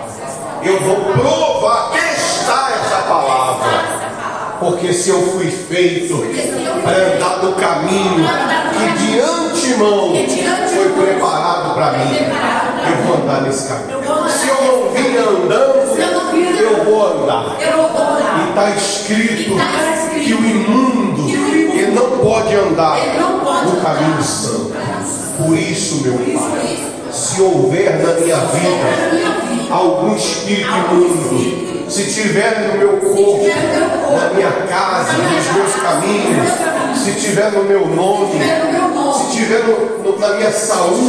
Eu 0.63 0.79
vou 0.81 0.95
provar, 1.13 1.91
testar 1.91 2.71
essa 2.71 3.01
palavra. 3.03 4.57
Porque 4.59 4.91
se 4.91 5.09
eu 5.09 5.21
fui 5.33 5.49
feito 5.51 6.15
para 6.83 6.97
andar 7.13 7.43
no 7.43 7.53
caminho 7.53 8.25
que 8.73 8.99
de 8.99 9.19
antemão 9.73 10.15
foi 10.73 10.89
preparado 10.89 11.73
para 11.73 11.91
mim, 11.93 12.15
eu 12.15 13.05
vou 13.05 13.23
andar 13.23 13.41
nesse 13.41 13.67
caminho. 13.67 13.99
Se 14.29 14.47
eu 14.47 14.55
não 14.63 14.89
vim 14.91 15.17
andando, 15.17 15.97
eu 16.59 16.85
vou 16.85 17.23
andar. 17.23 17.57
E 17.59 18.49
está 18.49 18.69
escrito 18.71 19.55
que 20.23 20.33
o 20.33 20.45
imundo 20.45 21.29
ele 21.29 21.91
não 21.91 22.17
pode 22.19 22.55
andar 22.55 22.97
no 23.65 23.81
caminho 23.81 24.23
santo. 24.23 24.73
Por 25.37 25.57
isso, 25.57 26.01
meu 26.03 26.39
Pai, 26.39 26.77
se 27.11 27.41
houver 27.41 28.03
na 28.03 28.13
minha 28.13 28.37
vida 28.37 29.71
algum 29.71 30.15
espírito 30.15 30.69
imundo, 30.91 31.89
se 31.89 32.05
tiver 32.11 32.67
no 32.67 32.79
meu 32.79 32.97
corpo, 32.97 33.45
na 34.11 34.33
minha 34.33 34.51
casa, 34.67 35.13
nos 35.13 35.53
meus 35.53 35.75
caminhos, 35.75 36.49
se 36.95 37.11
tiver 37.13 37.51
no 37.51 37.63
meu 37.63 37.87
nome, 37.87 38.39
se 39.27 39.37
tiver 39.37 39.63
no, 39.63 40.03
no, 40.03 40.19
na 40.19 40.29
minha 40.35 40.51
saúde, 40.51 41.01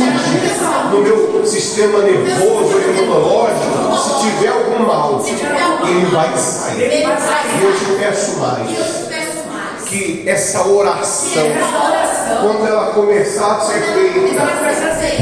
no 0.90 1.00
meu 1.00 1.46
sistema 1.46 2.00
nervoso, 2.00 2.78
imunológico, 2.80 3.96
se 3.96 4.26
tiver 4.26 4.48
algum 4.48 4.86
mal, 4.86 5.24
ele 5.86 6.06
vai 6.06 6.36
sair. 6.36 7.04
E 7.60 7.64
eu 7.64 7.72
te 7.76 7.84
peço 7.98 8.38
mais 8.38 8.68
que 9.86 10.28
essa 10.28 10.66
oração, 10.66 11.44
quando 12.42 12.66
ela 12.66 12.92
começar 12.92 13.52
a 13.52 13.60
ser 13.60 13.80
feita 13.82 14.42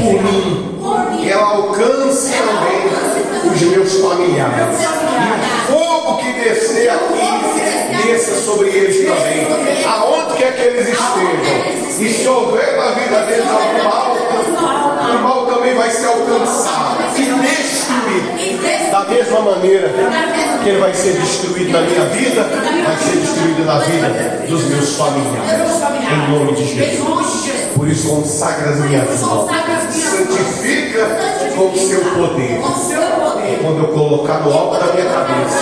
por 0.01 0.23
mim, 0.23 0.76
ela 1.29 1.47
alcance 1.47 2.31
também 2.31 3.51
os 3.53 3.61
meus 3.61 3.93
familiares. 3.99 4.79
E 4.81 5.73
o 5.73 5.77
fogo 5.77 6.17
que 6.17 6.33
descer 6.33 6.89
aqui, 6.89 8.05
desça 8.05 8.35
sobre 8.41 8.69
eles 8.69 8.97
também. 9.05 9.47
Aonde 9.85 10.35
quer 10.35 10.55
que 10.55 10.61
eles 10.61 10.87
estejam. 10.87 11.87
E 11.99 12.13
se 12.13 12.27
houver 12.27 12.77
na 12.77 12.91
vida 12.91 13.21
deles 13.25 13.47
algum 13.49 13.83
mal, 13.83 14.15
o 15.15 15.23
mal 15.23 15.45
também 15.47 15.73
vai 15.75 15.89
ser 15.89 16.05
alcançado 16.05 16.97
e 17.15 17.21
destruído. 17.21 18.91
Da 18.91 19.03
mesma 19.05 19.41
maneira 19.41 19.91
que 20.63 20.69
ele 20.69 20.79
vai 20.79 20.93
ser 20.93 21.13
destruído 21.13 21.71
na 21.71 21.81
minha 21.81 22.05
vida, 22.05 22.43
vai 22.43 22.97
ser 22.97 23.17
destruído 23.17 23.65
na 23.65 23.79
vida 23.79 24.45
dos 24.47 24.63
meus 24.65 24.95
familiares. 24.95 25.81
Em 26.11 26.31
nome 26.31 26.53
de 26.53 26.65
Jesus. 26.65 27.47
Por 27.75 27.87
isso, 27.87 28.09
consagra 28.09 28.71
as 28.71 28.79
minhas 28.79 29.19
mãos. 29.21 29.49
Santifica 29.91 30.56
com 31.57 31.71
o 31.71 31.75
seu 31.75 32.01
poder. 32.01 32.61
Quando 33.61 33.79
eu 33.79 33.87
colocar 33.87 34.41
no 34.41 34.53
alto 34.53 34.79
da 34.79 34.93
minha 34.93 35.05
cabeça, 35.05 35.57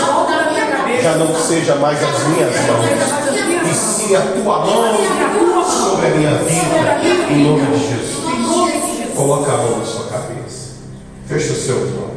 já 1.02 1.16
não 1.16 1.34
seja 1.36 1.76
mais 1.76 1.98
as 2.04 2.28
minhas 2.28 2.54
mãos, 2.68 3.70
e 3.70 3.74
sim 3.74 4.16
a 4.16 4.22
tua 4.22 4.60
mão 4.60 5.64
sobre 5.64 6.08
a 6.08 6.10
minha 6.10 6.38
vida. 6.40 7.32
Em 7.32 7.44
nome 7.44 7.78
de 7.78 7.88
Jesus. 7.88 9.16
Coloca 9.16 9.52
a 9.52 9.58
mão 9.58 9.80
na 9.80 9.86
sua 9.86 10.08
cabeça. 10.08 10.74
Feche 11.28 11.52
os 11.52 11.66
seus 11.66 11.78
olhos. 11.78 12.16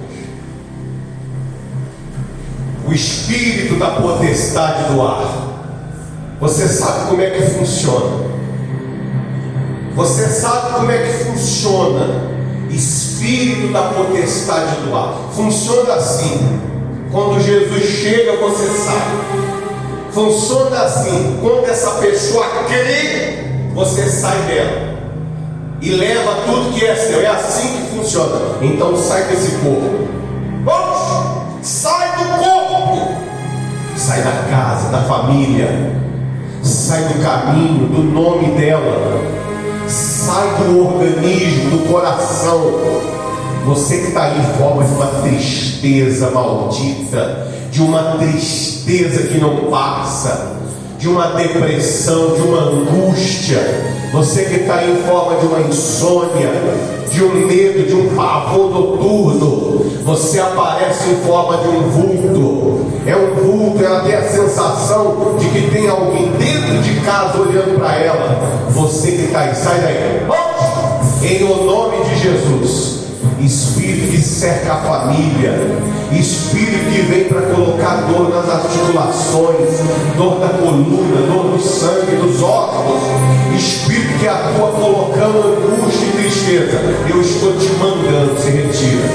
O 2.86 2.92
espírito 2.92 3.76
da 3.76 3.90
potestade 3.90 4.92
do 4.92 5.02
ar. 5.02 5.46
Você 6.40 6.66
sabe 6.66 7.08
como 7.08 7.22
é 7.22 7.30
que 7.30 7.42
funciona. 7.42 8.28
Você 9.94 10.26
sabe 10.28 10.74
como 10.74 10.90
é 10.90 10.98
que 10.98 11.24
funciona 11.24 12.38
espírito 12.70 13.07
da 13.72 13.82
potestade 13.82 14.76
do 14.82 14.96
ar. 14.96 15.14
Funciona 15.32 15.94
assim. 15.94 16.60
Quando 17.10 17.40
Jesus 17.40 17.84
chega, 17.84 18.36
você 18.36 18.66
sabe. 18.66 19.16
Funciona 20.12 20.82
assim. 20.82 21.38
Quando 21.40 21.66
essa 21.66 21.90
pessoa 21.92 22.46
crê, 22.68 23.44
você 23.74 24.08
sai 24.08 24.38
dela 24.42 24.98
e 25.80 25.90
leva 25.90 26.34
tudo 26.46 26.72
que 26.72 26.84
é 26.84 26.94
seu. 26.94 27.20
É 27.20 27.26
assim 27.26 27.68
que 27.68 27.96
funciona. 27.96 28.56
Então 28.62 28.96
sai 28.96 29.24
desse 29.24 29.52
corpo. 29.56 30.08
Vamos! 30.64 31.38
Sai 31.62 32.16
do 32.16 32.42
corpo! 32.42 33.12
Sai 33.96 34.22
da 34.22 34.32
casa, 34.50 34.88
da 34.90 35.02
família. 35.02 35.68
Sai 36.62 37.04
do 37.04 37.22
caminho, 37.22 37.86
do 37.86 38.02
nome 38.02 38.48
dela 38.58 39.38
sai 40.28 40.62
do 40.62 40.86
organismo, 40.86 41.70
do 41.70 41.88
coração. 41.90 43.17
Você 43.68 43.98
que 43.98 44.06
está 44.08 44.22
aí 44.24 44.42
forma 44.56 44.82
de 44.82 44.92
uma 44.94 45.06
tristeza 45.20 46.30
maldita, 46.30 47.48
de 47.70 47.82
uma 47.82 48.16
tristeza 48.16 49.24
que 49.24 49.36
não 49.36 49.70
passa, 49.70 50.56
de 50.98 51.06
uma 51.06 51.32
depressão, 51.32 52.34
de 52.34 52.40
uma 52.40 52.62
angústia. 52.62 53.58
Você 54.10 54.46
que 54.46 54.60
está 54.60 54.82
em 54.82 54.96
forma 55.02 55.38
de 55.38 55.46
uma 55.48 55.60
insônia, 55.60 56.50
de 57.12 57.22
um 57.22 57.46
medo, 57.46 57.86
de 57.86 57.94
um 57.94 58.16
pavor 58.16 58.70
noturno. 58.70 59.84
Você 60.02 60.40
aparece 60.40 61.10
em 61.10 61.16
forma 61.16 61.58
de 61.58 61.68
um 61.68 61.82
vulto. 61.90 62.86
É 63.04 63.14
um 63.14 63.34
vulto, 63.34 63.84
ela 63.84 64.00
tem 64.00 64.14
a 64.14 64.22
sensação 64.22 65.36
de 65.38 65.46
que 65.50 65.70
tem 65.70 65.86
alguém 65.86 66.32
dentro 66.38 66.82
de 66.82 67.00
casa 67.00 67.38
olhando 67.38 67.78
para 67.78 67.96
ela. 67.96 68.40
Você 68.70 69.12
que 69.12 69.24
está 69.24 69.40
aí, 69.40 69.54
sai 69.54 69.78
daí. 69.82 70.26
Em 71.20 71.44
o 71.44 71.64
nome 71.64 72.02
de 72.06 72.18
Jesus 72.18 73.07
espírito 73.44 74.10
que 74.10 74.22
cerca 74.22 74.74
a 74.74 74.76
família, 74.76 75.54
espírito 76.12 76.90
que 76.90 77.02
vem 77.02 77.24
para 77.24 77.42
colocar 77.42 78.02
dor 78.02 78.30
nas 78.30 78.48
articulações, 78.48 79.80
dor 80.16 80.40
da 80.40 80.48
coluna, 80.48 81.26
dor 81.26 81.56
do 81.56 81.62
sangue, 81.62 82.16
dos 82.16 82.42
órgãos, 82.42 83.02
espírito 83.56 84.18
que 84.18 84.28
atua 84.28 84.72
colocando 84.72 85.72
angústia 85.72 86.06
e 86.06 86.12
tristeza. 86.12 86.80
Eu 87.08 87.20
estou 87.20 87.52
te 87.52 87.68
mandando, 87.74 88.40
se 88.40 88.50
retira, 88.50 89.08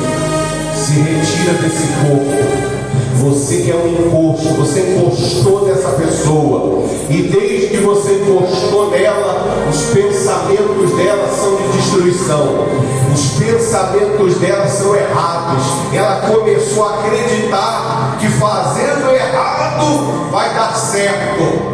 se 0.74 0.94
retira 0.94 1.54
desse 1.62 1.88
corpo. 2.02 2.83
Você 3.24 3.62
que 3.62 3.72
é 3.72 3.76
um 3.76 3.88
encosto, 3.88 4.50
você 4.50 4.82
encostou 4.82 5.66
nessa 5.66 5.90
pessoa, 5.92 6.84
e 7.10 7.22
desde 7.22 7.68
que 7.68 7.78
você 7.78 8.16
encostou 8.16 8.92
nela, 8.92 9.46
os 9.70 9.82
pensamentos 9.94 10.92
dela 10.98 11.30
são 11.30 11.56
de 11.56 11.78
destruição, 11.78 12.68
os 13.14 13.40
pensamentos 13.40 14.36
dela 14.40 14.68
são 14.68 14.94
errados. 14.94 15.64
Ela 15.94 16.34
começou 16.34 16.86
a 16.86 17.00
acreditar 17.00 18.18
que 18.20 18.28
fazendo 18.28 19.10
errado 19.10 20.30
vai 20.30 20.54
dar 20.54 20.76
certo. 20.76 21.74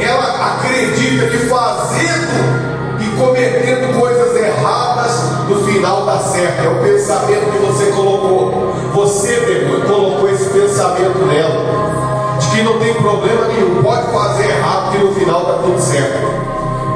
Ela 0.00 0.56
acredita 0.56 1.26
que 1.26 1.38
fazendo 1.46 2.76
e 3.00 3.20
cometendo 3.20 4.00
coisas 4.00 4.34
erradas, 4.34 5.46
no 5.46 5.62
final 5.66 6.06
dá 6.06 6.18
certo. 6.20 6.64
É 6.64 6.68
o 6.68 6.82
pensamento 6.82 7.52
que 7.52 7.58
você 7.66 7.86
colocou. 7.92 8.74
Você, 8.94 9.40
demônio, 9.40 9.86
colocou 9.86 10.28
pensamento 10.56 11.26
nela. 11.26 12.38
De 12.38 12.46
que 12.48 12.62
não 12.62 12.78
tem 12.78 12.94
problema 12.94 13.46
nenhum, 13.46 13.82
pode 13.82 14.10
fazer 14.10 14.50
errado, 14.50 14.92
que 14.92 14.98
no 14.98 15.14
final 15.14 15.44
dá 15.44 15.54
tudo 15.54 15.80
certo. 15.80 16.26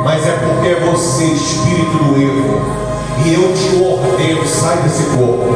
Mas 0.05 0.27
é 0.27 0.33
porque 0.33 0.69
é 0.69 0.81
você, 0.81 1.25
espírito 1.25 2.05
do 2.05 2.21
erro. 2.21 2.61
E 3.25 3.35
eu 3.35 3.53
te 3.53 3.83
ordeno, 3.85 4.47
sai 4.47 4.77
desse 4.79 5.03
corpo. 5.17 5.55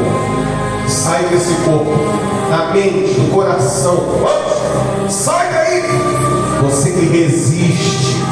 Sai 0.87 1.25
desse 1.25 1.55
corpo. 1.65 1.91
Da 2.51 2.73
mente, 2.73 3.15
do 3.15 3.33
coração. 3.33 4.05
Sai 5.09 5.51
daí! 5.53 5.83
Você 6.63 6.93
que 6.93 7.07
resiste 7.07 8.24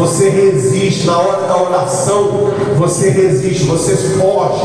você 0.00 0.30
resiste 0.30 1.06
na 1.06 1.18
hora 1.18 1.46
da 1.46 1.62
oração, 1.62 2.50
você 2.78 3.10
resiste, 3.10 3.64
você 3.64 3.94
foge, 3.94 4.64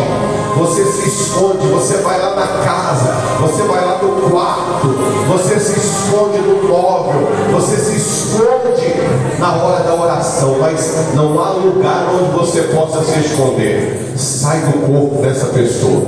você 0.58 0.86
se 0.86 1.10
esconde, 1.10 1.68
você 1.68 1.98
vai 1.98 2.22
lá 2.22 2.36
na 2.36 2.48
casa, 2.64 3.14
você 3.42 3.64
vai 3.64 3.84
lá 3.86 4.00
no 4.02 4.30
quarto, 4.30 4.88
você 5.28 5.60
se 5.60 5.78
esconde 5.78 6.38
no 6.38 6.70
móvel, 6.70 7.28
você 7.52 7.76
se 7.76 7.98
esconde 7.98 8.94
na 9.38 9.56
hora 9.62 9.84
da 9.84 9.94
oração, 9.94 10.56
mas 10.58 11.14
não 11.14 11.38
há 11.44 11.50
lugar 11.52 12.08
onde 12.14 12.32
você 12.32 12.62
possa 12.74 13.04
se 13.04 13.20
esconder. 13.20 14.14
Sai 14.16 14.62
do 14.62 14.88
corpo 14.88 15.22
dessa 15.22 15.48
pessoa. 15.48 16.06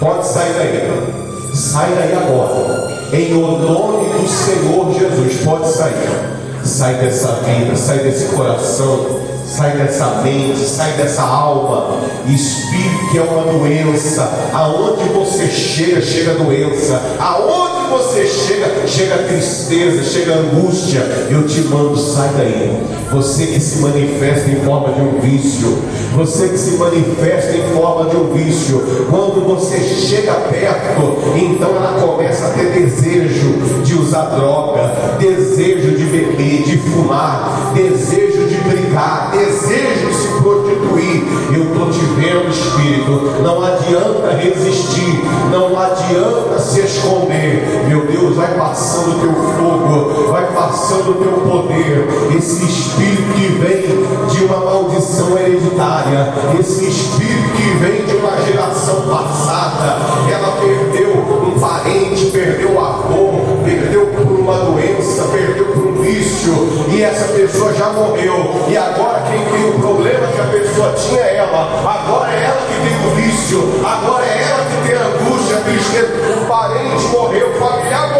Pode 0.00 0.26
sair 0.26 0.54
daí. 0.54 1.54
Sai 1.54 1.94
daí 1.94 2.12
agora. 2.14 2.96
Em 3.12 3.32
o 3.32 3.58
nome 3.58 4.06
do 4.08 4.28
Senhor 4.28 4.92
Jesus. 4.92 5.44
Pode 5.44 5.68
sair. 5.68 6.45
Sai 6.66 6.94
dessa 6.94 7.28
vida, 7.44 7.76
sai 7.76 8.00
desse 8.00 8.26
coração, 8.34 9.20
sai 9.46 9.76
dessa 9.76 10.20
mente, 10.22 10.58
sai 10.58 10.92
dessa 10.92 11.22
alma. 11.22 12.00
Espírito 12.26 13.10
que 13.12 13.18
é 13.18 13.22
uma 13.22 13.52
doença. 13.52 14.28
Aonde 14.52 15.04
você 15.10 15.46
chega, 15.46 16.02
chega 16.02 16.34
doença. 16.34 17.00
Aonde 17.20 17.88
você 17.88 18.26
chega, 18.26 18.86
chega 18.86 19.18
tristeza, 19.28 20.02
chega 20.02 20.34
angústia. 20.34 21.00
Eu 21.30 21.46
te 21.46 21.60
mando, 21.60 21.96
sai 21.96 22.30
daí. 22.36 22.82
Você 23.12 23.46
que 23.46 23.60
se 23.60 23.78
manifesta 23.78 24.50
em 24.50 24.56
forma 24.56 24.92
de 24.92 25.00
um 25.00 25.20
vício, 25.20 25.78
você 26.14 26.48
que 26.48 26.58
se 26.58 26.76
manifesta 26.76 27.56
em 27.56 27.74
forma 27.74 28.10
de 28.10 28.16
um 28.16 28.32
vício, 28.32 28.82
quando 29.10 29.44
você 29.46 29.78
chega 29.78 30.32
perto, 30.32 31.18
então 31.36 31.70
ela 31.70 32.00
começa 32.00 32.46
a 32.46 32.50
ter 32.50 32.72
desejo 32.72 33.52
de 33.84 33.94
usar 33.94 34.36
droga, 34.36 35.16
desejo 35.18 35.96
de 35.96 36.04
beber, 36.04 36.62
de 36.62 36.78
fumar, 36.78 37.72
desejo 37.74 38.46
de 38.46 38.56
brigar, 38.56 39.32
desejo 39.32 40.06
de 40.08 40.14
se 40.14 40.28
prostituir. 40.42 41.22
Eu 41.54 41.64
estou 41.64 41.90
te 41.90 42.04
vendo, 42.16 42.48
Espírito. 42.50 43.42
Não 43.42 43.64
adianta 43.64 44.36
resistir, 44.36 45.22
não 45.50 45.78
adianta 45.78 46.58
se 46.58 46.80
esconder. 46.80 47.84
Meu 47.88 47.95
vai 48.36 48.54
passando 48.54 49.16
o 49.16 49.20
teu 49.20 49.32
fogo, 49.32 50.30
vai 50.30 50.46
passando 50.52 51.10
o 51.10 51.14
teu 51.14 51.32
poder. 51.50 52.06
Esse 52.36 52.64
espírito 52.66 53.32
que 53.32 53.48
vem 53.58 54.28
de 54.28 54.44
uma 54.44 54.58
maldição 54.58 55.38
hereditária, 55.38 56.34
esse 56.60 56.86
espírito 56.86 57.48
que 57.56 57.70
vem 57.78 58.04
de 58.04 58.16
uma 58.16 58.36
geração 58.44 59.08
passada, 59.08 59.96
ela 60.30 60.58
perdeu 60.60 61.12
um 61.12 61.58
parente, 61.58 62.26
perdeu 62.26 62.72
o 62.72 62.80
avô, 62.84 63.32
perdeu 63.64 64.06
por 64.08 64.26
uma 64.26 64.58
doença, 64.58 65.24
perdeu 65.32 65.64
por 65.72 65.86
um 65.86 66.02
vício, 66.02 66.52
e 66.90 67.02
essa 67.02 67.32
pessoa 67.32 67.72
já 67.72 67.88
morreu. 67.90 68.66
E 68.68 68.76
agora 68.76 69.22
quem 69.30 69.44
tem 69.46 69.70
o 69.70 69.80
problema 69.80 70.26
que 70.26 70.40
a 70.40 70.44
pessoa 70.44 70.92
tinha 70.92 71.20
é 71.20 71.36
ela, 71.36 71.62
agora 71.84 72.30
é 72.32 72.44
ela 72.44 72.60
que 72.66 72.74
tem 72.86 73.06
o 73.06 73.14
vício, 73.14 73.62
agora 73.82 74.24
é 74.24 74.42
ela 74.50 74.64
que 74.64 74.88
tem 74.88 74.96
angústia, 74.96 75.56
tristeza. 75.64 76.42
O 76.42 76.46
parente 76.46 77.04
morreu, 77.08 77.50
o 77.50 77.58
familiar 77.58 78.15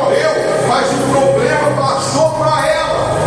mas 0.69 0.87
o 0.93 0.97
problema 1.11 1.71
passou 1.77 2.31
para 2.31 2.67
ela. 2.67 2.87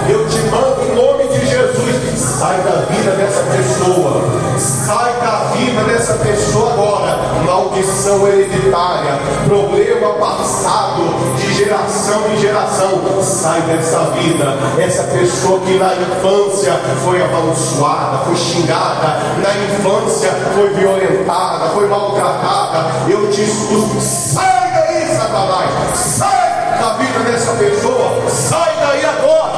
Eu 0.10 0.28
te 0.28 0.40
mando 0.50 0.82
em 0.84 0.96
nome 0.96 1.28
de 1.28 1.46
Jesus, 1.46 2.20
sai 2.20 2.58
da 2.62 2.86
vida 2.90 3.12
dessa 3.12 3.44
pessoa, 3.44 4.22
sai 4.58 5.14
da 5.22 5.52
vida 5.56 5.84
dessa 5.84 6.14
pessoa 6.16 6.74
agora. 6.74 7.20
Maldição 7.46 8.28
hereditária, 8.28 9.20
problema 9.48 10.14
passado 10.14 11.04
de 11.38 11.54
geração 11.54 12.22
em 12.34 12.38
geração, 12.38 13.22
sai 13.22 13.62
dessa 13.62 14.00
vida. 14.12 14.58
Essa 14.80 15.04
pessoa 15.04 15.60
que 15.60 15.78
na 15.78 15.94
infância 15.94 16.74
foi 17.04 17.22
amaldiçoada, 17.22 18.26
foi 18.26 18.36
xingada, 18.36 19.20
na 19.38 19.54
infância 19.66 20.32
foi 20.56 20.70
violentada, 20.74 21.70
foi 21.70 21.88
maltratada. 21.88 22.86
Eu 23.08 23.30
te 23.30 23.42
expulso, 23.42 24.00
sai 24.02 24.72
daí, 24.74 25.16
Satanás, 25.16 25.70
sai 25.96 26.49
da 26.80 26.94
vida 26.94 27.20
dessa 27.20 27.52
pessoa, 27.56 28.30
sai 28.30 28.74
daí 28.78 29.06
agora, 29.06 29.52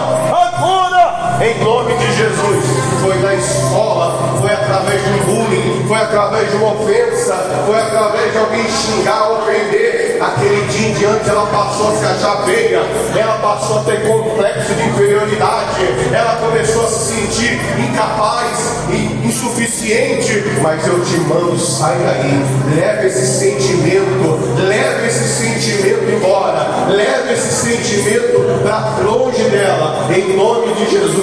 agora, 0.48 1.31
em 1.40 1.64
nome 1.64 1.94
de 1.96 2.16
Jesus. 2.16 2.66
Foi 3.02 3.18
na 3.20 3.34
escola, 3.34 4.38
foi 4.40 4.52
através 4.52 5.02
de 5.04 5.10
um 5.10 5.24
bullying, 5.26 5.86
foi 5.88 5.98
através 5.98 6.50
de 6.50 6.58
uma 6.58 6.74
ofensa, 6.74 7.36
foi 7.66 7.80
através 7.80 8.32
de 8.32 8.38
alguém 8.38 8.66
xingar, 8.70 9.32
ofender. 9.32 10.20
Aquele 10.22 10.68
dia 10.68 10.90
em 10.90 10.94
diante 10.94 11.28
ela 11.28 11.48
passou 11.48 11.90
a 11.90 11.96
se 11.96 12.06
achar 12.06 12.44
feia, 12.46 12.82
ela 13.18 13.40
passou 13.40 13.80
a 13.80 13.84
ter 13.84 14.08
complexo 14.08 14.72
de 14.76 14.84
inferioridade, 14.90 15.82
ela 16.14 16.36
começou 16.36 16.86
a 16.86 16.88
se 16.88 17.16
sentir 17.16 17.60
incapaz, 17.80 18.86
insuficiente. 19.24 20.44
Mas 20.62 20.86
eu 20.86 21.04
te 21.04 21.18
mando, 21.22 21.58
sai 21.58 21.98
daí, 22.06 22.76
leva 22.76 23.08
esse 23.08 23.26
sentimento, 23.40 24.58
leva 24.60 25.08
esse 25.08 25.28
sentimento 25.28 26.12
embora, 26.12 26.86
leva 26.90 27.32
esse 27.32 27.52
sentimento 27.52 28.62
para 28.62 29.04
longe 29.04 29.44
dela, 29.46 30.08
em 30.16 30.38
nome 30.38 30.74
de 30.76 30.92
Jesus. 30.92 31.21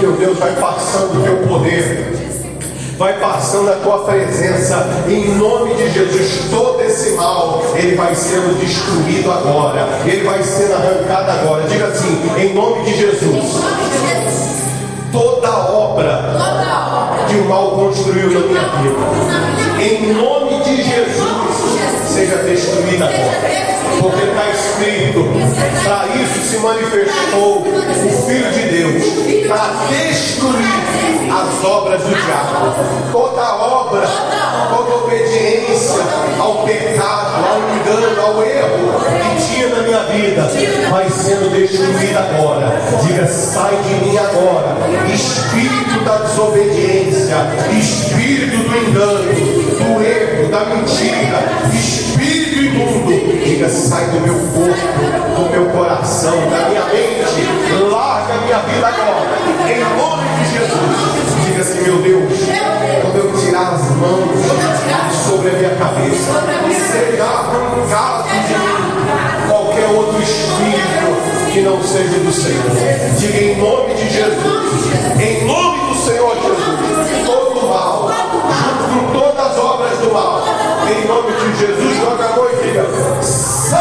Meu 0.00 0.12
Deus, 0.12 0.38
vai 0.38 0.52
passando 0.56 1.20
o 1.20 1.22
teu 1.22 1.36
poder. 1.48 2.14
Vai 2.96 3.18
passando 3.18 3.72
a 3.72 3.76
tua 3.76 4.04
presença, 4.04 4.86
em 5.08 5.34
nome 5.34 5.74
de 5.74 5.90
Jesus, 5.90 6.48
todo 6.48 6.80
esse 6.80 7.10
mal, 7.16 7.60
ele 7.74 7.96
vai 7.96 8.14
sendo 8.14 8.56
destruído 8.60 9.32
agora, 9.32 9.88
ele 10.06 10.22
vai 10.22 10.40
sendo 10.44 10.74
arrancado 10.74 11.28
agora. 11.32 11.64
Diga 11.68 11.86
assim, 11.86 12.22
em 12.38 12.54
nome 12.54 12.84
de 12.84 12.96
Jesus, 12.96 13.60
toda 15.10 15.50
obra 15.50 16.36
que 17.28 17.34
o 17.34 17.48
mal 17.48 17.72
construiu 17.72 18.30
na 18.30 18.46
minha 18.46 18.62
vida, 18.62 19.82
em 19.82 20.12
nome 20.14 20.62
de 20.62 20.76
Jesus, 20.76 21.73
seja 22.24 22.36
destruída 22.42 23.04
agora. 23.04 23.74
Porque 24.00 24.24
está 24.24 24.50
escrito, 24.50 25.24
para 25.84 26.06
isso 26.16 26.50
se 26.50 26.58
manifestou 26.58 27.58
o 27.58 28.26
Filho 28.26 28.50
de 28.50 28.62
Deus, 28.68 29.46
para 29.46 29.70
destruir 29.88 30.64
as 31.30 31.64
obras 31.64 32.02
do 32.02 32.08
diabo. 32.08 33.12
Toda 33.12 33.54
obra, 33.56 34.06
toda 34.74 35.04
obediência 35.04 36.02
ao 36.38 36.64
pecado, 36.64 37.44
ao 37.46 37.60
engano, 37.76 38.20
ao 38.20 38.42
erro 38.42 38.94
que 39.20 39.46
tinha 39.46 39.68
na 39.68 39.82
minha 39.82 40.00
vida, 40.04 40.50
vai 40.90 41.08
sendo 41.10 41.50
destruída 41.50 42.20
agora. 42.20 42.80
Diga, 43.06 43.26
sai 43.26 43.76
de 43.76 43.94
mim 44.04 44.16
agora. 44.16 44.76
Espírito 45.12 46.04
da 46.04 46.18
desobediência, 46.18 47.36
espírito 47.78 48.56
do 48.56 48.76
engano, 48.76 49.53
erro, 50.02 50.48
da 50.50 50.64
mentira, 50.64 51.42
espírito 51.72 52.58
imundo. 52.64 53.44
Diga, 53.44 53.68
sai 53.68 54.06
do 54.06 54.20
meu 54.20 54.34
corpo, 54.34 54.72
do 55.36 55.50
meu 55.50 55.66
coração, 55.70 56.36
da 56.50 56.68
minha 56.68 56.84
mente. 56.84 57.84
Larga 57.90 58.34
minha 58.44 58.58
vida 58.58 58.86
agora. 58.86 59.34
Em 59.68 59.80
nome 59.98 60.24
de 60.38 60.44
Jesus. 60.52 61.14
Diga 61.46 61.60
assim, 61.60 61.82
meu 61.82 61.98
Deus, 61.98 62.32
quando 63.02 63.16
eu 63.16 63.32
tirar 63.38 63.74
as 63.74 63.90
mãos 63.96 64.40
sobre 65.26 65.50
a 65.50 65.52
minha 65.52 65.74
cabeça, 65.76 66.44
será 66.90 67.24
arrancado 67.24 68.28
de 68.28 68.54
mim 68.54 69.48
qualquer 69.48 69.86
outro 69.86 70.20
espírito 70.22 71.52
que 71.52 71.60
não 71.60 71.82
seja 71.82 72.18
do 72.18 72.32
Senhor. 72.32 72.64
Diga 73.18 73.38
em 73.38 73.56
nome 73.56 73.94
de 73.94 74.10
Jesus. 74.10 74.64
Em 75.20 75.44
nome 75.44 75.94
do 75.94 75.94
Senhor 76.00 76.34
Jesus. 76.34 76.53
Mal. 80.14 80.44
Em 80.88 81.06
nome 81.08 81.32
de 81.32 81.58
Jesus, 81.58 81.96
joga 81.96 82.24
a 82.24 82.28
mão 82.36 82.46
e 82.48 83.24
sai, 83.24 83.80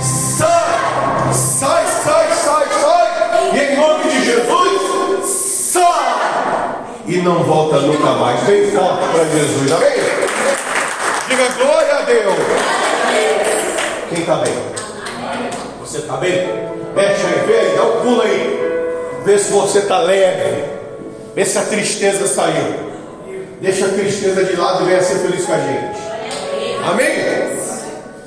sai, 0.00 1.32
sai, 1.32 1.86
sai, 1.86 2.28
sai, 2.30 2.66
sai. 2.80 3.50
E 3.52 3.58
em 3.58 3.76
nome 3.76 4.04
de 4.04 4.24
Jesus, 4.24 5.28
sai. 5.28 6.76
E 7.06 7.16
não 7.18 7.42
volta 7.42 7.80
nunca 7.80 8.12
mais. 8.12 8.40
Bem 8.44 8.70
forte 8.70 9.04
para 9.12 9.24
Jesus, 9.24 9.72
amém? 9.72 9.96
Diga 11.28 11.48
glória 11.58 11.96
a 11.96 12.02
Deus. 12.02 12.34
Quem 14.08 14.20
está 14.20 14.36
bem? 14.36 14.54
Você 15.80 15.98
está 15.98 16.16
bem? 16.18 16.46
Mexe 16.94 17.26
aí, 17.26 17.46
vem, 17.46 17.76
dá 17.76 17.82
um 17.82 18.00
pulo 18.00 18.22
aí. 18.22 18.60
Vê 19.24 19.38
se 19.38 19.52
você 19.52 19.80
está 19.80 19.98
leve. 19.98 20.64
Vê 21.34 21.44
se 21.44 21.58
a 21.58 21.62
tristeza 21.62 22.28
saiu. 22.28 22.85
Deixa 23.60 23.86
a 23.86 23.88
tristeza 23.88 24.44
de 24.44 24.56
lado 24.56 24.84
e 24.84 24.86
venha 24.86 25.02
ser 25.02 25.18
feliz 25.18 25.44
com 25.46 25.52
a 25.52 25.58
gente. 25.58 25.98
Amém? 26.88 27.26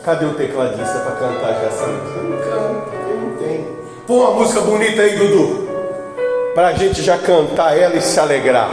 Cadê 0.03 0.25
o 0.25 0.33
tecladista 0.33 0.99
para 0.99 1.11
cantar 1.17 1.53
já 1.53 1.67
essa 1.67 1.85
música? 1.85 2.19
Não 2.21 2.37
canta, 2.37 2.97
não 3.21 3.37
tem. 3.37 3.67
Põe 4.07 4.17
uma 4.17 4.31
música 4.31 4.61
bonita 4.61 5.01
aí, 5.03 5.15
Dudu. 5.17 5.69
Para 6.55 6.69
a 6.69 6.73
gente 6.73 7.03
já 7.03 7.17
cantar 7.17 7.77
ela 7.77 7.95
e 7.95 8.01
se 8.01 8.19
alegrar. 8.19 8.69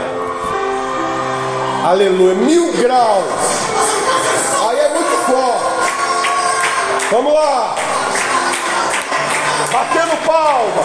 Aleluia. 1.85 2.33
Mil 2.33 2.73
graus. 2.73 3.23
Aí 4.67 4.79
é 4.79 4.89
muito 4.89 5.15
forte. 5.27 5.65
Vamos 7.11 7.33
lá. 7.33 7.75
Batendo 9.71 10.25
palma. 10.25 10.83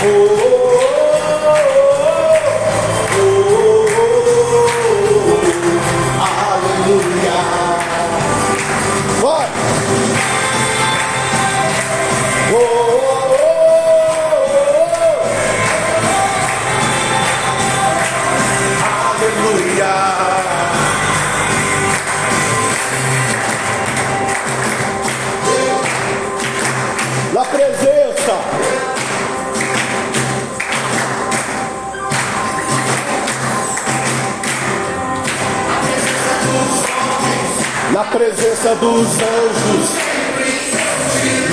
Aleluia. 0.00 0.57
Presença 38.68 38.74
dos 38.76 39.06
anjos. 39.06 39.90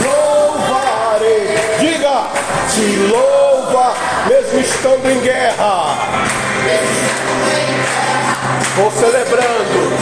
Louvarei. 0.03 1.55
Diga, 1.79 2.27
te 2.69 2.95
louva, 3.09 3.93
mesmo 4.27 4.59
estando 4.59 5.09
em 5.09 5.19
guerra. 5.21 5.97
Vou 8.75 8.91
celebrando. 8.91 9.94